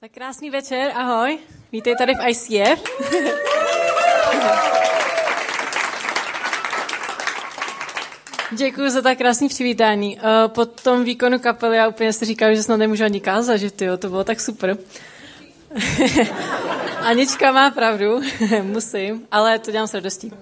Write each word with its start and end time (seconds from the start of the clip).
Tak 0.00 0.12
krásný 0.12 0.50
večer, 0.50 0.92
ahoj. 0.94 1.38
Vítej 1.72 1.96
tady 1.96 2.14
v 2.14 2.28
ICF. 2.28 2.84
Děkuji 8.52 8.90
za 8.90 9.02
tak 9.02 9.18
krásný 9.18 9.48
přivítání. 9.48 10.18
Eh, 10.18 10.22
po 10.48 10.66
tom 10.66 11.04
výkonu 11.04 11.38
kapely 11.38 11.76
já 11.76 11.88
úplně 11.88 12.12
si 12.12 12.24
říkám, 12.24 12.54
že 12.54 12.62
snad 12.62 12.76
nemůžu 12.76 13.04
ani 13.04 13.20
kázat, 13.20 13.56
že 13.56 13.70
tyjo, 13.70 13.96
to 13.96 14.08
bylo 14.08 14.24
tak 14.24 14.40
super. 14.40 14.78
Anička 17.00 17.52
má 17.52 17.70
pravdu, 17.70 18.20
musím, 18.62 19.26
ale 19.30 19.58
to 19.58 19.70
dělám 19.70 19.86
s 19.86 19.94
radostí. 19.94 20.32
Uh, 20.32 20.36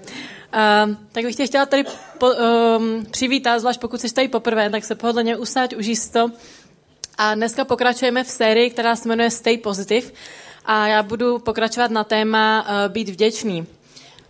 tak 1.13 1.25
bych 1.25 1.37
tě 1.37 1.47
chtěla 1.47 1.67
tady 1.67 1.85
po, 2.19 2.27
um, 2.27 3.07
přivítat, 3.11 3.61
zvlášť 3.61 3.81
pokud 3.81 4.01
jsi 4.01 4.15
tady 4.15 4.29
poprvé, 4.29 4.71
tak 4.71 4.85
se 4.85 4.95
pohodlně 4.95 5.37
usáď, 5.37 5.77
užij 5.77 5.97
si 5.97 6.13
to. 6.13 6.31
A 7.21 7.35
dneska 7.35 7.65
pokračujeme 7.65 8.25
v 8.25 8.29
sérii, 8.29 8.71
která 8.71 8.97
se 8.97 9.09
jmenuje 9.09 9.31
Stay 9.31 9.59
Positive. 9.59 10.07
A 10.65 10.87
já 10.87 11.03
budu 11.03 11.39
pokračovat 11.39 11.91
na 11.91 12.05
téma 12.05 12.63
uh, 12.63 12.93
být 12.93 13.09
vděčný. 13.09 13.67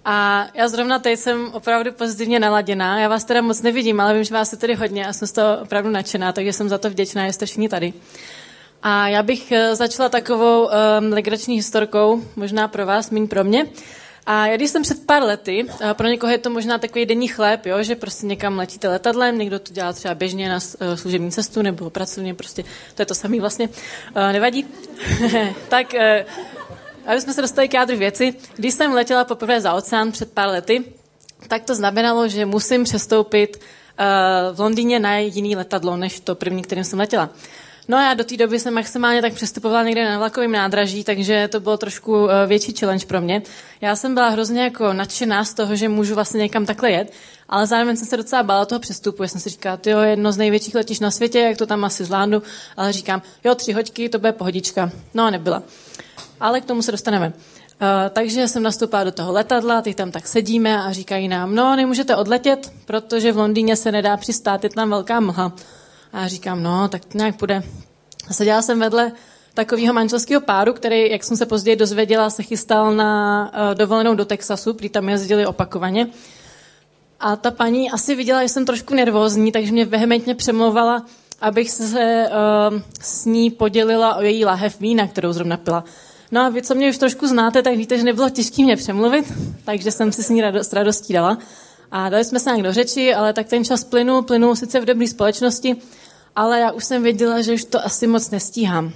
A 0.04 0.46
já 0.54 0.68
zrovna 0.68 0.98
teď 0.98 1.18
jsem 1.18 1.48
opravdu 1.52 1.92
pozitivně 1.92 2.40
naladěná. 2.40 3.00
Já 3.00 3.08
vás 3.08 3.24
teda 3.24 3.42
moc 3.42 3.62
nevidím, 3.62 4.00
ale 4.00 4.14
vím, 4.14 4.24
že 4.24 4.34
vás 4.34 4.52
je 4.52 4.58
tady 4.58 4.74
hodně 4.74 5.06
a 5.06 5.12
jsem 5.12 5.28
z 5.28 5.32
toho 5.32 5.58
opravdu 5.62 5.90
nadšená, 5.90 6.32
takže 6.32 6.52
jsem 6.52 6.68
za 6.68 6.78
to 6.78 6.90
vděčná, 6.90 7.26
že 7.26 7.32
jste 7.32 7.46
všichni 7.46 7.68
tady. 7.68 7.92
A 8.82 9.08
já 9.08 9.22
bych 9.22 9.52
uh, 9.52 9.74
začala 9.74 10.08
takovou 10.08 10.64
um, 10.64 11.12
legrační 11.12 11.56
historkou, 11.56 12.24
možná 12.36 12.68
pro 12.68 12.86
vás, 12.86 13.10
méně 13.10 13.26
pro 13.26 13.44
mě. 13.44 13.66
A 14.30 14.46
já 14.46 14.56
když 14.56 14.70
jsem 14.70 14.82
před 14.82 15.06
pár 15.06 15.22
lety, 15.22 15.66
pro 15.92 16.08
někoho 16.08 16.32
je 16.32 16.38
to 16.38 16.50
možná 16.50 16.78
takový 16.78 17.06
denní 17.06 17.28
chléb, 17.28 17.66
jo, 17.66 17.82
že 17.82 17.96
prostě 17.96 18.26
někam 18.26 18.58
letíte 18.58 18.88
letadlem, 18.88 19.38
někdo 19.38 19.58
to 19.58 19.72
dělá 19.72 19.92
třeba 19.92 20.14
běžně 20.14 20.48
na 20.48 20.58
eh, 20.80 20.96
služební 20.96 21.30
cestu 21.30 21.62
nebo 21.62 21.90
pracovně, 21.90 22.34
prostě 22.34 22.64
to 22.94 23.02
je 23.02 23.06
to 23.06 23.14
samý 23.14 23.40
vlastně, 23.40 23.68
uh, 23.68 24.32
nevadí. 24.32 24.66
tak 25.68 25.94
uh, 25.94 26.32
aby 27.06 27.20
jsme 27.20 27.32
se 27.32 27.40
dostali 27.40 27.68
k 27.68 27.74
jádru 27.74 27.96
věci, 27.96 28.34
když 28.56 28.74
jsem 28.74 28.92
letěla 28.92 29.24
poprvé 29.24 29.60
za 29.60 29.74
oceán 29.74 30.12
před 30.12 30.32
pár 30.32 30.48
lety, 30.48 30.84
tak 31.48 31.64
to 31.64 31.74
znamenalo, 31.74 32.28
že 32.28 32.46
musím 32.46 32.84
přestoupit 32.84 33.60
v 34.52 34.60
Londýně 34.60 35.00
na 35.00 35.18
jiný 35.18 35.56
letadlo, 35.56 35.96
než 35.96 36.20
to 36.20 36.34
první, 36.34 36.62
kterým 36.62 36.84
jsem 36.84 36.98
letěla. 36.98 37.30
No 37.90 37.96
a 37.96 38.02
já 38.02 38.14
do 38.14 38.24
té 38.24 38.36
doby 38.36 38.60
jsem 38.60 38.74
maximálně 38.74 39.22
tak 39.22 39.32
přestupovala 39.32 39.82
někde 39.82 40.04
na 40.04 40.18
vlakovém 40.18 40.52
nádraží, 40.52 41.04
takže 41.04 41.48
to 41.48 41.60
bylo 41.60 41.76
trošku 41.76 42.30
eh, 42.30 42.46
větší 42.46 42.74
challenge 42.80 43.06
pro 43.06 43.20
mě. 43.20 43.42
Já 43.80 43.96
jsem 43.96 44.14
byla 44.14 44.28
hrozně 44.28 44.62
jako 44.62 44.92
nadšená 44.92 45.44
z 45.44 45.54
toho, 45.54 45.76
že 45.76 45.88
můžu 45.88 46.14
vlastně 46.14 46.38
někam 46.38 46.66
takhle 46.66 46.90
jet, 46.90 47.12
ale 47.48 47.66
zároveň 47.66 47.96
jsem 47.96 48.06
se 48.06 48.16
docela 48.16 48.42
bála 48.42 48.64
toho 48.64 48.78
přestupu. 48.78 49.22
Já 49.22 49.28
jsem 49.28 49.40
si 49.40 49.48
říkala, 49.48 49.78
jo, 49.86 50.00
jedno 50.00 50.32
z 50.32 50.36
největších 50.36 50.74
letiš 50.74 51.00
na 51.00 51.10
světě, 51.10 51.40
jak 51.40 51.56
to 51.56 51.66
tam 51.66 51.84
asi 51.84 52.04
zvládnu, 52.04 52.42
ale 52.76 52.92
říkám, 52.92 53.22
jo, 53.44 53.54
tři 53.54 53.72
hoďky, 53.72 54.08
to 54.08 54.18
bude 54.18 54.32
pohodička. 54.32 54.90
No 55.14 55.24
a 55.24 55.30
nebyla. 55.30 55.62
Ale 56.40 56.60
k 56.60 56.64
tomu 56.64 56.82
se 56.82 56.92
dostaneme. 56.92 57.26
Uh, 57.28 57.88
takže 58.10 58.48
jsem 58.48 58.62
nastoupila 58.62 59.04
do 59.04 59.12
toho 59.12 59.32
letadla, 59.32 59.82
teď 59.82 59.96
tam 59.96 60.10
tak 60.10 60.26
sedíme 60.26 60.82
a 60.82 60.92
říkají 60.92 61.28
nám, 61.28 61.54
no, 61.54 61.76
nemůžete 61.76 62.16
odletět, 62.16 62.72
protože 62.84 63.32
v 63.32 63.36
Londýně 63.38 63.76
se 63.76 63.92
nedá 63.92 64.16
přistát, 64.16 64.64
je 64.64 64.70
tam 64.70 64.90
velká 64.90 65.20
mlha. 65.20 65.52
A 66.12 66.20
já 66.20 66.28
říkám, 66.28 66.62
no, 66.62 66.88
tak 66.88 67.04
to 67.04 67.18
nějak 67.18 67.36
půjde. 67.36 67.62
A 68.28 68.32
seděla 68.32 68.62
jsem 68.62 68.80
vedle 68.80 69.12
takového 69.54 69.94
manželského 69.94 70.40
páru, 70.40 70.72
který, 70.72 71.10
jak 71.10 71.24
jsem 71.24 71.36
se 71.36 71.46
později 71.46 71.76
dozvěděla, 71.76 72.30
se 72.30 72.42
chystal 72.42 72.94
na 72.94 73.42
uh, 73.52 73.74
dovolenou 73.74 74.14
do 74.14 74.24
Texasu, 74.24 74.74
prý 74.74 74.88
tam 74.88 75.08
jezdili 75.08 75.46
opakovaně. 75.46 76.08
A 77.20 77.36
ta 77.36 77.50
paní 77.50 77.90
asi 77.90 78.14
viděla, 78.14 78.42
že 78.42 78.48
jsem 78.48 78.66
trošku 78.66 78.94
nervózní, 78.94 79.52
takže 79.52 79.72
mě 79.72 79.84
vehementně 79.84 80.34
přemlouvala, 80.34 81.06
abych 81.40 81.70
se 81.70 82.28
uh, 82.70 82.80
s 83.00 83.24
ní 83.24 83.50
podělila 83.50 84.14
o 84.14 84.22
její 84.22 84.44
lahev 84.44 84.80
vína, 84.80 85.06
kterou 85.06 85.32
zrovna 85.32 85.56
pila. 85.56 85.84
No 86.30 86.40
a 86.40 86.48
vy, 86.48 86.62
co 86.62 86.74
mě 86.74 86.88
už 86.88 86.98
trošku 86.98 87.26
znáte, 87.26 87.62
tak 87.62 87.76
víte, 87.76 87.98
že 87.98 88.04
nebylo 88.04 88.30
těžké 88.30 88.62
mě 88.62 88.76
přemluvit, 88.76 89.32
takže 89.64 89.90
jsem 89.90 90.12
si 90.12 90.22
s 90.22 90.28
ní 90.28 90.40
radost, 90.40 90.72
radostí 90.72 91.12
dala. 91.12 91.38
A 91.90 92.08
dali 92.08 92.24
jsme 92.24 92.40
se 92.40 92.50
nějak 92.50 92.62
do 92.62 92.72
řeči, 92.72 93.14
ale 93.14 93.32
tak 93.32 93.46
ten 93.46 93.64
čas 93.64 93.84
plynul, 93.84 94.22
plynul 94.22 94.56
sice 94.56 94.80
v 94.80 94.84
dobré 94.84 95.08
společnosti, 95.08 95.76
ale 96.36 96.60
já 96.60 96.70
už 96.70 96.84
jsem 96.84 97.02
věděla, 97.02 97.42
že 97.42 97.54
už 97.54 97.64
to 97.64 97.84
asi 97.84 98.06
moc 98.06 98.30
nestíhám. 98.30 98.92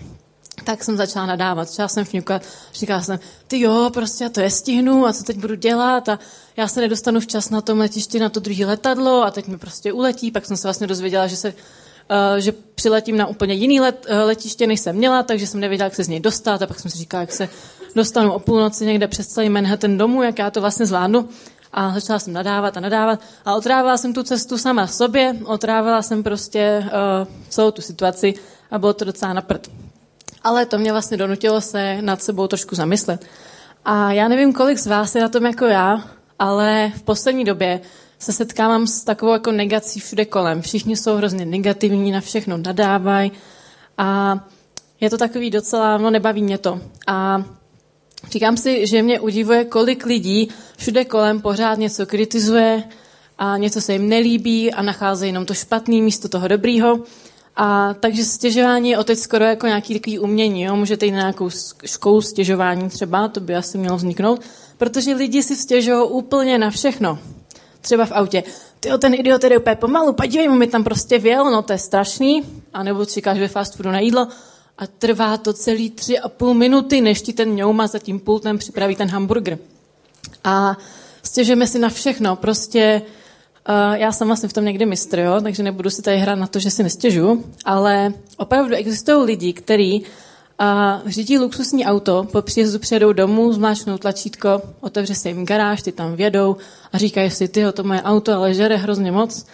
Tak 0.65 0.85
jsem 0.85 0.97
začala 0.97 1.27
nadávat, 1.27 1.69
začala 1.69 1.89
jsem 1.89 2.05
fňukat, 2.05 2.43
říkala 2.75 3.03
jsem, 3.03 3.19
ty 3.49 3.61
jo, 3.61 3.91
prostě 3.95 4.25
já 4.25 4.31
to 4.31 4.41
je 4.41 4.51
stihnu 4.51 5.07
a 5.07 5.13
co 5.13 5.25
teď 5.25 5.37
budu 5.37 5.55
dělat? 5.55 6.09
A 6.09 6.19
já 6.57 6.69
se 6.69 6.81
nedostanu 6.81 7.21
včas 7.21 7.51
na 7.51 7.61
tom 7.61 7.79
letišti 7.79 8.19
na 8.19 8.29
to 8.29 8.41
druhé 8.41 8.67
letadlo 8.67 9.23
a 9.23 9.31
teď 9.31 9.47
mi 9.47 9.59
prostě 9.59 9.93
uletí, 9.93 10.31
pak 10.31 10.47
jsem 10.47 10.57
se 10.57 10.69
vlastně 10.69 10.87
dozvěděla, 10.87 11.27
že 11.27 11.37
se 11.37 11.55
Uh, 12.11 12.39
že 12.39 12.53
přiletím 12.75 13.17
na 13.17 13.27
úplně 13.27 13.55
jiný 13.55 13.81
let, 13.81 14.07
uh, 14.11 14.17
letiště, 14.17 14.67
než 14.67 14.81
jsem 14.81 14.97
měla, 14.97 15.23
takže 15.23 15.47
jsem 15.47 15.61
nevěděla, 15.61 15.85
jak 15.85 15.95
se 15.95 16.05
z 16.05 16.09
něj 16.09 16.21
dostat. 16.21 16.63
A 16.63 16.67
pak 16.67 16.81
jsem 16.81 16.91
si 16.91 16.99
říkala, 16.99 17.21
jak 17.21 17.33
se 17.33 17.49
dostanu 17.95 18.33
o 18.33 18.39
půlnoci 18.39 18.87
někde 18.87 19.09
přes 19.09 19.27
celý 19.27 19.49
Manhattan 19.49 19.99
domů, 19.99 20.23
jak 20.23 20.39
já 20.39 20.51
to 20.51 20.61
vlastně 20.61 20.87
zvládnu 20.87 21.29
a 21.73 21.95
začala 21.95 22.19
jsem 22.19 22.33
nadávat 22.33 22.77
a 22.77 22.81
nadávat 22.81 23.21
a 23.45 23.55
otrávila 23.55 23.97
jsem 23.97 24.15
tu 24.15 24.23
cestu 24.23 24.59
sama 24.59 24.87
sobě, 24.87 25.37
otrávila 25.45 26.03
jsem 26.03 26.23
prostě 26.23 26.85
uh, 26.85 27.29
celou 27.49 27.71
tu 27.71 27.83
situaci 27.83 28.35
a 28.71 28.79
bylo 28.79 28.93
to 28.93 29.05
docela 29.05 29.33
naprd. 29.33 29.71
Ale 30.43 30.67
to 30.67 30.79
mě 30.79 30.93
vlastně 30.93 31.17
donutilo 31.17 31.61
se 31.61 32.03
nad 32.03 32.23
sebou 32.23 32.47
trošku 32.47 32.75
zamyslet. 32.75 33.27
A 33.85 34.13
já 34.13 34.29
nevím, 34.29 34.53
kolik 34.53 34.79
z 34.79 34.87
vás 34.87 35.15
je 35.15 35.21
na 35.23 35.29
tom 35.29 35.47
jako 35.47 35.65
já, 35.65 36.05
ale 36.39 36.93
v 36.97 37.03
poslední 37.03 37.45
době 37.45 37.81
se 38.19 38.33
setkávám 38.33 38.87
s 38.87 39.05
takovou 39.05 39.33
jako 39.33 39.53
negací 39.53 40.01
všude 40.01 40.25
kolem. 40.25 40.63
Všichni 40.63 40.97
jsou 40.97 41.17
hrozně 41.17 41.45
negativní, 41.45 42.13
na 42.13 42.21
všechno 42.21 42.57
nadávají 42.57 43.33
a 43.99 44.39
je 45.01 45.11
to 45.11 45.19
takový 45.19 45.51
docela, 45.51 45.99
no 45.99 46.11
nebaví 46.11 46.43
mě 46.43 46.59
to. 46.59 46.81
A 47.07 47.45
Říkám 48.31 48.57
si, 48.57 48.87
že 48.87 49.03
mě 49.03 49.21
udivuje, 49.21 49.65
kolik 49.65 50.07
lidí 50.07 50.49
všude 50.77 51.05
kolem 51.05 51.41
pořád 51.41 51.79
něco 51.79 52.07
kritizuje 52.07 52.85
a 53.39 53.57
něco 53.57 53.81
se 53.81 53.93
jim 53.93 54.09
nelíbí 54.09 54.73
a 54.73 54.83
nacházejí 54.83 55.29
jenom 55.29 55.47
to 55.47 55.55
špatný 55.55 56.03
místo 56.03 56.29
toho 56.29 56.49
dobrýho. 56.49 57.01
A 57.57 57.95
takže 57.95 58.25
stěžování 58.25 58.91
je 58.91 59.05
teď 59.05 59.19
skoro 59.19 59.45
jako 59.45 59.67
nějaký 59.67 59.95
takový 59.95 60.19
umění. 60.19 60.63
Jo? 60.63 60.77
Můžete 60.77 61.07
jít 61.07 61.13
na 61.13 61.19
nějakou 61.19 61.51
školu 61.85 62.21
stěžování 62.23 62.89
třeba, 62.89 63.29
to 63.29 63.41
by 63.41 63.55
asi 63.55 63.79
mělo 63.79 63.97
vzniknout, 63.97 64.41
protože 64.79 65.15
lidi 65.15 65.43
si 65.43 65.57
stěžují 65.57 66.09
úplně 66.09 66.59
na 66.59 66.71
všechno. 66.71 67.19
Třeba 67.81 68.07
v 68.07 68.13
autě. 68.13 68.43
Ty 68.81 68.89
ten 68.99 69.15
idiot 69.15 69.45
je 69.45 69.59
úplně 69.59 69.77
pomalu, 69.77 70.13
podívej 70.13 70.49
mu, 70.49 70.55
mi 70.55 70.67
tam 70.67 70.85
prostě 70.85 71.19
věl, 71.19 71.51
no 71.51 71.63
to 71.63 71.73
je 71.73 71.79
strašný. 71.79 72.43
A 72.75 72.83
nebo 72.83 73.05
čekáš 73.05 73.39
ve 73.39 73.49
fast 73.49 73.77
foodu 73.77 73.91
na 73.91 74.01
jídlo, 74.01 74.29
a 74.83 74.87
trvá 74.99 75.37
to 75.37 75.53
celý 75.53 75.91
tři 75.91 76.19
a 76.19 76.29
půl 76.29 76.55
minuty, 76.55 77.01
než 77.01 77.23
ti 77.23 77.33
ten 77.33 77.57
ňouma 77.57 77.87
za 77.87 77.99
tím 77.99 78.21
pultem 78.21 78.59
připraví 78.59 78.97
ten 78.97 79.09
hamburger. 79.09 79.59
A 80.45 80.77
stěžujeme 81.23 81.67
si 81.67 81.79
na 81.79 81.89
všechno, 81.89 82.37
prostě 82.37 83.03
uh, 83.69 83.95
já 83.95 84.13
jsem 84.13 84.27
vlastně 84.27 84.49
v 84.49 84.53
tom 84.53 84.65
někdy 84.65 84.87
mistr, 84.87 85.19
jo, 85.19 85.41
takže 85.41 85.63
nebudu 85.63 85.91
si 85.91 86.03
tady 86.03 86.19
hrát 86.19 86.35
na 86.35 86.47
to, 86.47 86.59
že 86.59 86.71
si 86.71 86.83
nestěžu, 86.83 87.45
ale 87.65 88.13
opravdu 88.37 88.75
existují 88.75 89.27
lidi, 89.27 89.53
kteří 89.53 90.03
uh, 90.03 91.11
řídí 91.11 91.39
luxusní 91.39 91.87
auto, 91.87 92.27
po 92.33 92.43
příjezdu 92.43 92.79
přijedou 92.79 93.13
domů, 93.13 93.53
zmáčknou 93.53 93.99
tlačítko, 93.99 94.63
otevře 94.81 95.15
se 95.15 95.29
jim 95.29 95.47
garáž, 95.47 95.83
ty 95.83 95.93
tam 95.93 96.17
vědou 96.17 96.57
a 96.93 96.99
říkají 96.99 97.31
si, 97.31 97.49
tyjo, 97.49 97.73
to 97.73 97.85
moje 97.85 98.03
auto 98.03 98.33
ale 98.33 98.55
žere 98.55 98.77
hrozně 98.77 99.13
moc 99.13 99.47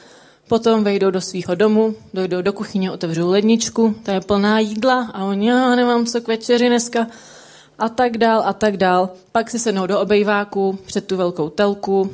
Potom 0.48 0.84
vejdou 0.84 1.10
do 1.10 1.20
svého 1.20 1.54
domu, 1.54 1.94
dojdou 2.14 2.42
do 2.42 2.52
kuchyně, 2.52 2.92
otevřou 2.92 3.30
ledničku, 3.30 3.94
ta 4.02 4.12
je 4.12 4.20
plná 4.20 4.58
jídla 4.58 5.10
a 5.14 5.24
oni, 5.24 5.48
já 5.48 5.74
nemám 5.74 6.06
co 6.06 6.20
k 6.20 6.28
večeři 6.28 6.66
dneska 6.66 7.06
a 7.78 7.88
tak 7.88 8.18
dál 8.18 8.42
a 8.46 8.52
tak 8.52 8.76
dál. 8.76 9.10
Pak 9.32 9.50
si 9.50 9.58
sednou 9.58 9.86
do 9.86 10.00
obejváku 10.00 10.78
před 10.86 11.06
tu 11.06 11.16
velkou 11.16 11.48
telku, 11.48 12.10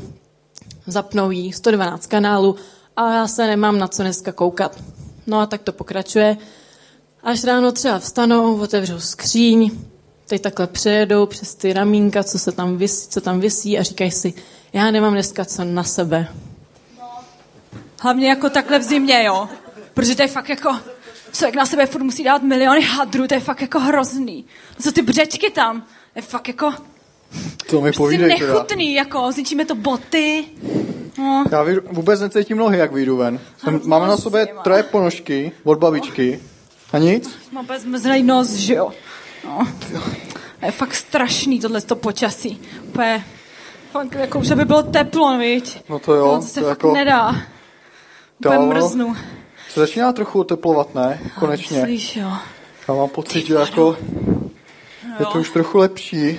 zapnou 0.87 1.31
jí 1.31 1.53
112 1.53 2.06
kanálů 2.06 2.56
a 2.97 3.15
já 3.15 3.28
se 3.28 3.47
nemám 3.47 3.78
na 3.78 3.89
co 3.89 4.03
dneska 4.03 4.33
koukat. 4.33 4.81
No 5.27 5.41
a 5.41 5.47
tak 5.47 5.62
to 5.62 5.72
pokračuje. 5.72 6.37
Až 7.22 7.45
ráno 7.45 7.72
třeba 7.72 7.99
vstanou, 7.99 8.61
otevřou 8.61 9.01
skříň, 9.01 9.71
teď 10.28 10.42
takhle 10.42 10.66
přejedou 10.66 11.27
přes 11.27 11.54
ty 11.54 11.72
ramínka, 11.72 12.25
co, 12.25 12.39
se 12.39 12.53
tam 12.53 12.77
vysí, 12.77 13.09
co 13.09 13.21
tam 13.21 13.41
visí 13.41 13.78
a 13.78 13.83
říkají 13.83 14.10
si, 14.10 14.34
já 14.72 14.91
nemám 14.91 15.13
dneska 15.13 15.45
co 15.45 15.65
na 15.65 15.84
sebe. 15.84 16.28
Hlavně 18.04 18.28
jako 18.28 18.51
takhle 18.51 18.78
v 18.78 18.83
zimě, 18.83 19.24
jo. 19.24 19.48
Protože 19.95 20.16
to 20.16 20.22
je 20.22 20.28
fakt 20.28 20.48
jako, 20.48 20.77
člověk 21.33 21.54
na 21.54 21.66
sebe 21.66 21.86
furt 21.86 22.03
musí 22.03 22.24
dát 22.24 22.42
miliony 22.42 22.80
hadrů, 22.80 23.27
to 23.27 23.34
je 23.34 23.41
fakt 23.41 23.60
jako 23.60 23.80
hrozný. 23.80 24.45
Co 24.83 24.92
ty 24.92 25.03
břečky 25.03 25.51
tam, 25.51 25.84
je 26.16 26.22
fakt 26.22 26.48
jako... 26.48 26.74
To 27.71 27.80
mi 27.80 27.92
povídej 27.92 28.28
nechutný, 28.28 28.86
teda. 28.86 28.98
jako, 28.98 29.33
zničíme 29.33 29.65
to 29.65 29.74
boty. 29.74 30.45
No. 31.18 31.45
Já 31.51 31.62
vyjdu, 31.62 31.80
vůbec 31.91 32.21
necítím 32.21 32.56
nohy, 32.56 32.78
jak 32.78 32.92
vyjdu 32.92 33.16
ven. 33.16 33.41
Jsem, 33.59 33.80
máme 33.84 34.06
na 34.06 34.16
sobě 34.16 34.48
troje 34.65 34.83
ponožky 34.83 35.53
od 35.65 35.78
babičky. 35.78 36.41
A 36.92 36.98
nic? 36.98 37.30
Mám 37.53 37.65
úplně 37.65 37.78
zmrzlej 37.78 38.22
nos, 38.22 38.51
že 38.51 38.74
jo. 38.74 38.92
No. 39.45 39.66
Je 40.62 40.71
fakt 40.71 40.95
strašný 40.95 41.60
tohle 41.60 41.80
to 41.80 41.97
počasí. 41.97 42.60
Úplně, 42.89 43.24
fakt 43.92 44.15
jako, 44.15 44.42
že 44.42 44.54
by 44.54 44.65
bylo 44.65 44.83
teplo, 44.83 45.39
viď? 45.39 45.83
No 45.89 45.98
to 45.98 46.15
jo. 46.15 46.27
No, 46.27 46.36
to 46.36 46.42
se 46.42 46.60
to 46.60 46.66
fakt 46.66 46.71
jako... 46.71 46.92
nedá. 46.92 47.53
Úplně 48.39 48.59
mrznu. 48.59 49.16
Se 49.71 49.81
začíná 49.81 50.13
trochu 50.13 50.41
oteplovat, 50.41 50.95
ne? 50.95 51.21
Konečně. 51.39 51.78
Myslíš, 51.78 52.16
jo. 52.16 52.33
Já 52.89 52.95
mám 52.95 53.09
pocit, 53.09 53.47
že 53.47 53.54
jako 53.54 53.97
Je 55.21 55.27
to 55.33 55.39
už 55.39 55.51
trochu 55.51 55.78
lepší. 55.78 56.36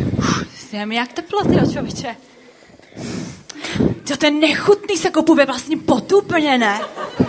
Je 0.72 0.86
mi 0.86 0.96
jak 0.96 1.14
teplo, 1.14 1.44
ty 1.44 1.72
člověče. 1.74 2.16
To 4.08 4.18
ten 4.18 4.40
nechutný 4.40 4.98
se 4.98 5.10
kopu 5.10 5.36
ve 5.36 5.46
vlastním 5.46 5.80
potu 5.80 6.18
úplně, 6.18 6.58
ne? 6.58 6.82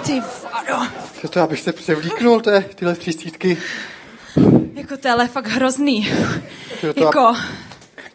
Ty 0.06 0.22
vado. 0.52 0.82
Co 1.20 1.28
to, 1.28 1.40
abych 1.40 1.60
se 1.60 1.72
převlíknul, 1.72 2.40
to 2.40 2.50
je, 2.50 2.60
tyhle 2.74 2.94
třicítky. 2.94 3.58
Jako 4.74 4.96
to 4.96 5.08
je 5.08 5.28
fakt 5.28 5.46
hrozný. 5.46 6.08
Tyjo, 6.80 6.94
to 6.94 7.04
Jako, 7.04 7.34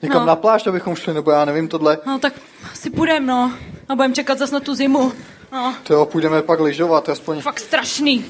Někam 0.02 0.20
no. 0.22 0.26
na 0.26 0.36
pláž, 0.36 0.68
abychom 0.68 0.96
šli, 0.96 1.14
nebo 1.14 1.32
já 1.32 1.46
nevím, 1.46 1.68
tohle. 1.68 1.98
no 2.06 2.20
tak 2.20 2.34
si 2.74 2.90
půjdem, 2.90 3.26
no. 3.26 3.54
A 3.90 3.96
budeme 3.96 4.14
čekat 4.14 4.38
zas 4.38 4.52
na 4.52 4.60
tu 4.60 4.76
zimu. 4.76 5.12
No, 5.52 5.76
To 5.84 5.94
jo, 5.94 6.06
půjdeme 6.06 6.42
pak 6.42 6.60
lyžovat, 6.60 7.10
aspoň. 7.10 7.42
fakt 7.42 7.60
strašný. 7.60 8.26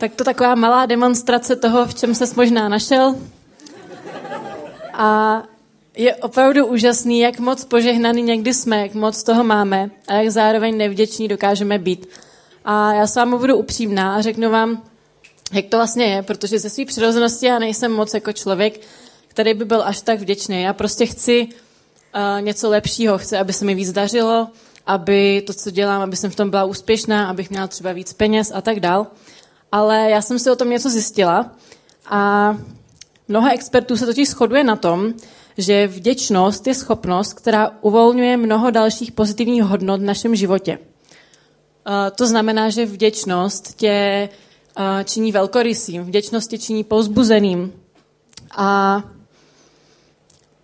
Tak 0.00 0.14
to 0.14 0.24
taková 0.24 0.54
malá 0.54 0.86
demonstrace 0.86 1.56
toho, 1.56 1.86
v 1.86 1.94
čem 1.94 2.14
se 2.14 2.24
možná 2.36 2.68
našel. 2.68 3.16
A 4.92 5.42
je 5.96 6.16
opravdu 6.16 6.66
úžasný, 6.66 7.20
jak 7.20 7.38
moc 7.38 7.64
požehnaný 7.64 8.22
někdy 8.22 8.54
jsme, 8.54 8.82
jak 8.82 8.94
moc 8.94 9.22
toho 9.22 9.44
máme 9.44 9.90
a 10.08 10.14
jak 10.14 10.30
zároveň 10.30 10.76
nevděční 10.76 11.28
dokážeme 11.28 11.78
být. 11.78 12.06
A 12.64 12.92
já 12.92 13.06
s 13.06 13.16
vámi 13.16 13.36
budu 13.38 13.56
upřímná 13.56 14.14
a 14.14 14.20
řeknu 14.20 14.50
vám, 14.50 14.82
jak 15.52 15.66
to 15.66 15.76
vlastně 15.76 16.04
je, 16.04 16.22
protože 16.22 16.58
ze 16.58 16.70
své 16.70 16.84
přirozenosti 16.84 17.46
já 17.46 17.58
nejsem 17.58 17.92
moc 17.92 18.14
jako 18.14 18.32
člověk, 18.32 18.80
který 19.28 19.54
by 19.54 19.64
byl 19.64 19.82
až 19.82 20.00
tak 20.00 20.20
vděčný. 20.20 20.62
Já 20.62 20.72
prostě 20.72 21.06
chci 21.06 21.46
uh, 21.46 22.42
něco 22.42 22.70
lepšího, 22.70 23.18
chci, 23.18 23.36
aby 23.36 23.52
se 23.52 23.64
mi 23.64 23.74
víc 23.74 23.92
dařilo, 23.92 24.48
aby 24.86 25.42
to, 25.46 25.54
co 25.54 25.70
dělám, 25.70 26.02
aby 26.02 26.16
jsem 26.16 26.30
v 26.30 26.36
tom 26.36 26.50
byla 26.50 26.64
úspěšná, 26.64 27.30
abych 27.30 27.50
měla 27.50 27.66
třeba 27.66 27.92
víc 27.92 28.12
peněz 28.12 28.52
a 28.54 28.60
tak 28.60 28.80
dál. 28.80 29.06
Ale 29.72 30.10
já 30.10 30.22
jsem 30.22 30.38
si 30.38 30.50
o 30.50 30.56
tom 30.56 30.70
něco 30.70 30.90
zjistila 30.90 31.50
a 32.06 32.56
mnoho 33.28 33.52
expertů 33.52 33.96
se 33.96 34.06
totiž 34.06 34.28
shoduje 34.28 34.64
na 34.64 34.76
tom, 34.76 35.12
že 35.58 35.86
vděčnost 35.86 36.66
je 36.66 36.74
schopnost, 36.74 37.32
která 37.32 37.70
uvolňuje 37.80 38.36
mnoho 38.36 38.70
dalších 38.70 39.12
pozitivních 39.12 39.62
hodnot 39.62 40.00
v 40.00 40.04
našem 40.04 40.36
životě. 40.36 40.78
Uh, 40.78 42.16
To 42.16 42.26
znamená, 42.26 42.70
že 42.70 42.86
vděčnost 42.86 43.76
tě 43.76 44.28
činí 45.04 45.32
velkorysým, 45.32 46.04
vděčnost 46.04 46.50
tě 46.50 46.58
činí 46.58 46.84
pouzbuzeným. 46.84 47.72
A 48.56 49.02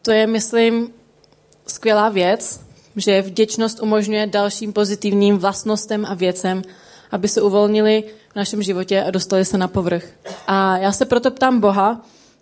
to 0.03 0.13
je, 0.13 0.27
myslím, 0.27 0.89
skvělá 1.67 2.09
věc, 2.09 2.61
že 2.97 3.23
vděčnost 3.23 3.83
umožňuje 3.83 4.27
dalším 4.27 4.73
pozitivním 4.73 5.39
vlastnostem 5.39 6.07
a 6.09 6.15
věcem, 6.15 6.63
aby 7.11 7.29
se 7.29 7.43
uvolnili 7.43 8.05
v 8.33 8.37
našem 8.37 8.63
životě 8.63 9.03
a 9.03 9.11
dostali 9.11 9.45
se 9.45 9.59
na 9.59 9.69
povrch. 9.69 10.05
A 10.47 10.79
já 10.79 10.93
se 10.93 11.05
proto 11.05 11.31
ptám 11.31 11.61
Boha 11.61 12.01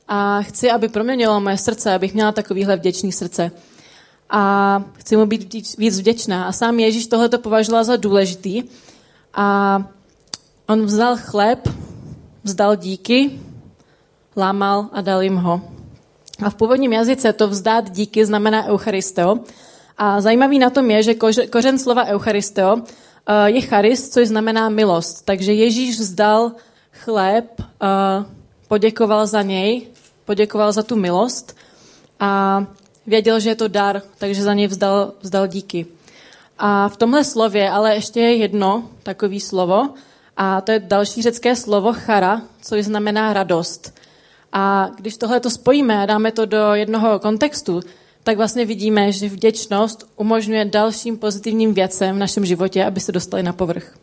a 0.08 0.42
chci, 0.42 0.70
aby 0.70 0.88
proměnilo 0.88 1.40
moje 1.40 1.58
srdce, 1.58 1.94
abych 1.94 2.14
měla 2.14 2.32
takovýhle 2.32 2.76
vděčný 2.76 3.12
srdce. 3.12 3.50
A 4.30 4.84
chci 4.98 5.16
mu 5.16 5.26
být 5.26 5.54
víc- 5.78 5.98
vděčná. 5.98 6.44
A 6.44 6.52
sám 6.52 6.78
Ježíš 6.78 7.06
tohle 7.06 7.28
to 7.28 7.38
považoval 7.38 7.84
za 7.84 7.96
důležitý. 7.96 8.62
A 9.34 9.78
on 10.68 10.84
vzal 10.84 11.16
chléb, 11.16 11.68
vzdal 12.44 12.76
díky, 12.76 13.40
lámal 14.36 14.88
a 14.92 15.00
dal 15.00 15.22
jim 15.22 15.36
ho. 15.36 15.60
A 16.44 16.50
v 16.50 16.54
původním 16.54 16.92
jazyce 16.92 17.32
to 17.32 17.48
vzdát 17.48 17.90
díky 17.90 18.26
znamená 18.26 18.66
eucharisteo. 18.66 19.38
A 19.98 20.20
zajímavý 20.20 20.58
na 20.58 20.70
tom 20.70 20.90
je, 20.90 21.02
že 21.02 21.14
kořen 21.50 21.78
slova 21.78 22.04
eucharisteo 22.04 22.76
eh, 22.76 23.50
je 23.50 23.60
charis, 23.60 24.08
což 24.08 24.28
znamená 24.28 24.68
milost. 24.68 25.24
Takže 25.24 25.52
Ježíš 25.52 26.00
vzdal 26.00 26.52
chléb, 26.92 27.44
eh, 27.60 28.24
poděkoval 28.68 29.26
za 29.26 29.42
něj, 29.42 29.86
poděkoval 30.24 30.72
za 30.72 30.82
tu 30.82 30.96
milost 30.96 31.56
a 32.20 32.64
věděl, 33.06 33.40
že 33.40 33.50
je 33.50 33.56
to 33.56 33.68
dar, 33.68 34.02
takže 34.18 34.42
za 34.42 34.54
něj 34.54 34.66
vzdal, 34.66 35.12
vzdal 35.20 35.46
díky. 35.46 35.86
A 36.58 36.88
v 36.88 36.96
tomhle 36.96 37.24
slově 37.24 37.70
ale 37.70 37.94
ještě 37.94 38.20
je 38.20 38.36
jedno 38.36 38.88
takové 39.02 39.40
slovo, 39.40 39.88
a 40.36 40.60
to 40.60 40.72
je 40.72 40.78
další 40.78 41.22
řecké 41.22 41.56
slovo 41.56 41.92
chara, 41.92 42.42
což 42.62 42.84
znamená 42.84 43.32
radost. 43.32 43.94
A 44.52 44.90
když 44.96 45.16
tohle 45.16 45.40
to 45.40 45.50
spojíme 45.50 46.02
a 46.02 46.06
dáme 46.06 46.32
to 46.32 46.46
do 46.46 46.74
jednoho 46.74 47.18
kontextu, 47.18 47.80
tak 48.22 48.36
vlastně 48.36 48.64
vidíme, 48.64 49.12
že 49.12 49.28
vděčnost 49.28 50.06
umožňuje 50.16 50.64
dalším 50.64 51.18
pozitivním 51.18 51.74
věcem 51.74 52.16
v 52.16 52.18
našem 52.18 52.46
životě, 52.46 52.84
aby 52.84 53.00
se 53.00 53.12
dostali 53.12 53.42
na 53.42 53.52
povrch. 53.52 53.94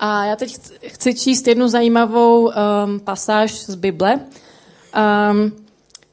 A 0.00 0.24
já 0.24 0.36
teď 0.36 0.58
chci- 0.86 1.14
číst 1.14 1.46
jednu 1.46 1.68
zajímavou 1.68 2.46
um, 2.46 2.52
pasáž 3.00 3.60
z 3.60 3.74
Bible. 3.74 4.20
Um, 5.30 5.52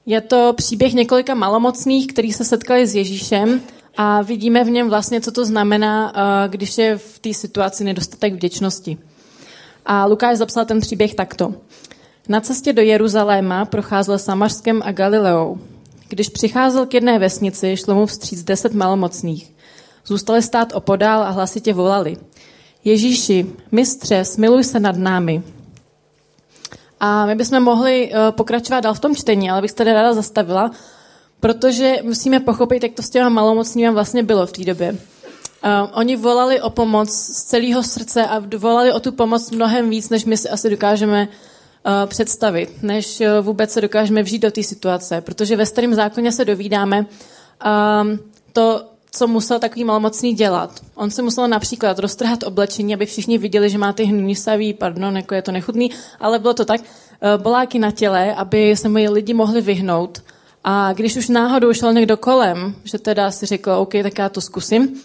je 0.05 0.21
to 0.21 0.53
příběh 0.57 0.93
několika 0.93 1.33
malomocných, 1.35 2.07
kteří 2.07 2.33
se 2.33 2.43
setkali 2.43 2.87
s 2.87 2.95
Ježíšem 2.95 3.61
a 3.97 4.21
vidíme 4.21 4.63
v 4.63 4.69
něm 4.69 4.89
vlastně, 4.89 5.21
co 5.21 5.31
to 5.31 5.45
znamená, 5.45 6.13
uh, 6.15 6.51
když 6.51 6.77
je 6.77 6.97
v 6.97 7.19
té 7.19 7.33
situaci 7.33 7.83
nedostatek 7.83 8.33
vděčnosti. 8.33 8.97
A 9.85 10.05
Lukáš 10.05 10.37
zapsal 10.37 10.65
ten 10.65 10.79
příběh 10.79 11.15
takto. 11.15 11.53
Na 12.29 12.41
cestě 12.41 12.73
do 12.73 12.81
Jeruzaléma 12.81 13.65
procházel 13.65 14.19
Samařskem 14.19 14.81
a 14.85 14.91
Galileou. 14.91 15.57
Když 16.09 16.29
přicházel 16.29 16.85
k 16.85 16.93
jedné 16.93 17.19
vesnici, 17.19 17.77
šlo 17.77 17.95
mu 17.95 18.05
vstříc 18.05 18.43
deset 18.43 18.73
malomocných. 18.73 19.53
Zůstali 20.05 20.41
stát 20.41 20.73
opodál 20.73 21.23
a 21.23 21.29
hlasitě 21.29 21.73
volali. 21.73 22.17
Ježíši, 22.83 23.45
mistře, 23.71 24.25
smiluj 24.25 24.63
se 24.63 24.79
nad 24.79 24.97
námi. 24.97 25.43
A 26.99 27.25
my 27.25 27.35
bychom 27.35 27.63
mohli 27.63 28.11
eh, 28.13 28.31
pokračovat 28.31 28.79
dál 28.79 28.93
v 28.93 28.99
tom 28.99 29.15
čtení, 29.15 29.49
ale 29.49 29.61
bych 29.61 29.71
se 29.71 29.77
tady 29.77 29.93
ráda 29.93 30.13
zastavila, 30.13 30.71
protože 31.45 31.95
musíme 32.03 32.39
pochopit, 32.39 32.83
jak 32.83 32.91
to 32.93 33.01
s 33.01 33.09
těma 33.09 33.29
malomocnými 33.29 33.91
vlastně 33.91 34.23
bylo 34.23 34.45
v 34.47 34.51
té 34.51 34.63
době. 34.63 34.91
Uh, 34.91 34.97
oni 35.93 36.15
volali 36.15 36.61
o 36.61 36.69
pomoc 36.69 37.09
z 37.09 37.43
celého 37.43 37.83
srdce 37.83 38.25
a 38.25 38.43
volali 38.57 38.91
o 38.91 38.99
tu 38.99 39.11
pomoc 39.11 39.51
mnohem 39.51 39.89
víc, 39.89 40.09
než 40.09 40.25
my 40.25 40.37
si 40.37 40.49
asi 40.49 40.69
dokážeme 40.69 41.27
uh, 41.27 42.09
představit, 42.09 42.69
než 42.83 43.19
uh, 43.19 43.45
vůbec 43.45 43.71
se 43.71 43.81
dokážeme 43.81 44.23
vžít 44.23 44.41
do 44.41 44.51
té 44.51 44.63
situace. 44.63 45.21
Protože 45.21 45.55
ve 45.55 45.65
starém 45.65 45.93
zákoně 45.93 46.31
se 46.31 46.45
dovídáme 46.45 46.99
um, 46.99 48.19
to, 48.53 48.85
co 49.11 49.27
musel 49.27 49.59
takový 49.59 49.83
malomocný 49.83 50.33
dělat. 50.33 50.79
On 50.95 51.11
se 51.11 51.21
musel 51.21 51.47
například 51.47 51.99
roztrhat 51.99 52.43
oblečení, 52.43 52.93
aby 52.93 53.05
všichni 53.05 53.37
viděli, 53.37 53.69
že 53.69 53.77
má 53.77 53.93
ty 53.93 54.03
hnusavý, 54.03 54.73
pardon, 54.73 55.17
jako 55.17 55.35
je 55.35 55.41
to 55.41 55.51
nechutný, 55.51 55.91
ale 56.19 56.39
bylo 56.39 56.53
to 56.53 56.65
tak, 56.65 56.81
uh, 56.81 57.43
boláky 57.43 57.79
na 57.79 57.91
těle, 57.91 58.35
aby 58.35 58.75
se 58.75 58.89
moji 58.89 59.09
lidi 59.09 59.33
mohli 59.33 59.61
vyhnout. 59.61 60.21
A 60.67 60.93
když 60.93 61.15
už 61.15 61.29
náhodou 61.29 61.73
šel 61.73 61.93
někdo 61.93 62.17
kolem, 62.17 62.75
že 62.83 62.97
teda 62.97 63.31
si 63.31 63.45
řekl, 63.45 63.71
OK, 63.71 63.91
tak 64.03 64.17
já 64.17 64.29
to 64.29 64.41
zkusím, 64.41 65.01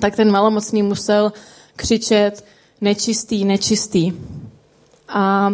tak 0.00 0.16
ten 0.16 0.30
malomocný 0.30 0.82
musel 0.82 1.32
křičet 1.76 2.44
nečistý, 2.80 3.44
nečistý. 3.44 4.12
A 5.08 5.50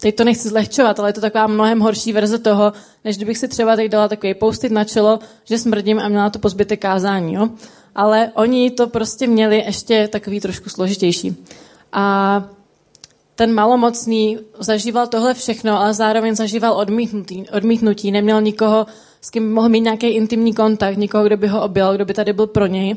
teď 0.00 0.16
to 0.16 0.24
nechci 0.24 0.48
zlehčovat, 0.48 1.00
ale 1.00 1.08
je 1.08 1.12
to 1.12 1.20
taková 1.20 1.46
mnohem 1.46 1.80
horší 1.80 2.12
verze 2.12 2.38
toho, 2.38 2.72
než 3.04 3.16
kdybych 3.16 3.38
si 3.38 3.48
třeba 3.48 3.76
teď 3.76 3.90
dala 3.90 4.08
takový 4.08 4.34
poustit 4.34 4.72
na 4.72 4.84
čelo, 4.84 5.18
že 5.44 5.58
smrdím 5.58 5.98
a 5.98 6.08
měla 6.08 6.30
to 6.30 6.38
po 6.38 6.48
zbytek 6.48 6.80
kázání. 6.80 7.34
Jo? 7.34 7.48
Ale 7.94 8.32
oni 8.34 8.70
to 8.70 8.86
prostě 8.86 9.26
měli 9.26 9.56
ještě 9.56 10.08
takový 10.08 10.40
trošku 10.40 10.68
složitější. 10.68 11.44
A 11.92 12.44
ten 13.38 13.54
malomocný 13.54 14.38
zažíval 14.58 15.06
tohle 15.06 15.34
všechno, 15.34 15.80
ale 15.80 15.94
zároveň 15.94 16.36
zažíval 16.36 16.72
odmítnutí, 16.72 17.44
odmítnutí. 17.52 18.10
Neměl 18.10 18.42
nikoho, 18.42 18.86
s 19.20 19.30
kým 19.30 19.52
mohl 19.52 19.68
mít 19.68 19.80
nějaký 19.80 20.06
intimní 20.06 20.54
kontakt, 20.54 20.96
nikoho, 20.96 21.24
kdo 21.24 21.36
by 21.36 21.46
ho 21.46 21.62
objel, 21.62 21.94
kdo 21.94 22.04
by 22.04 22.14
tady 22.14 22.32
byl 22.32 22.46
pro 22.46 22.66
něj. 22.66 22.96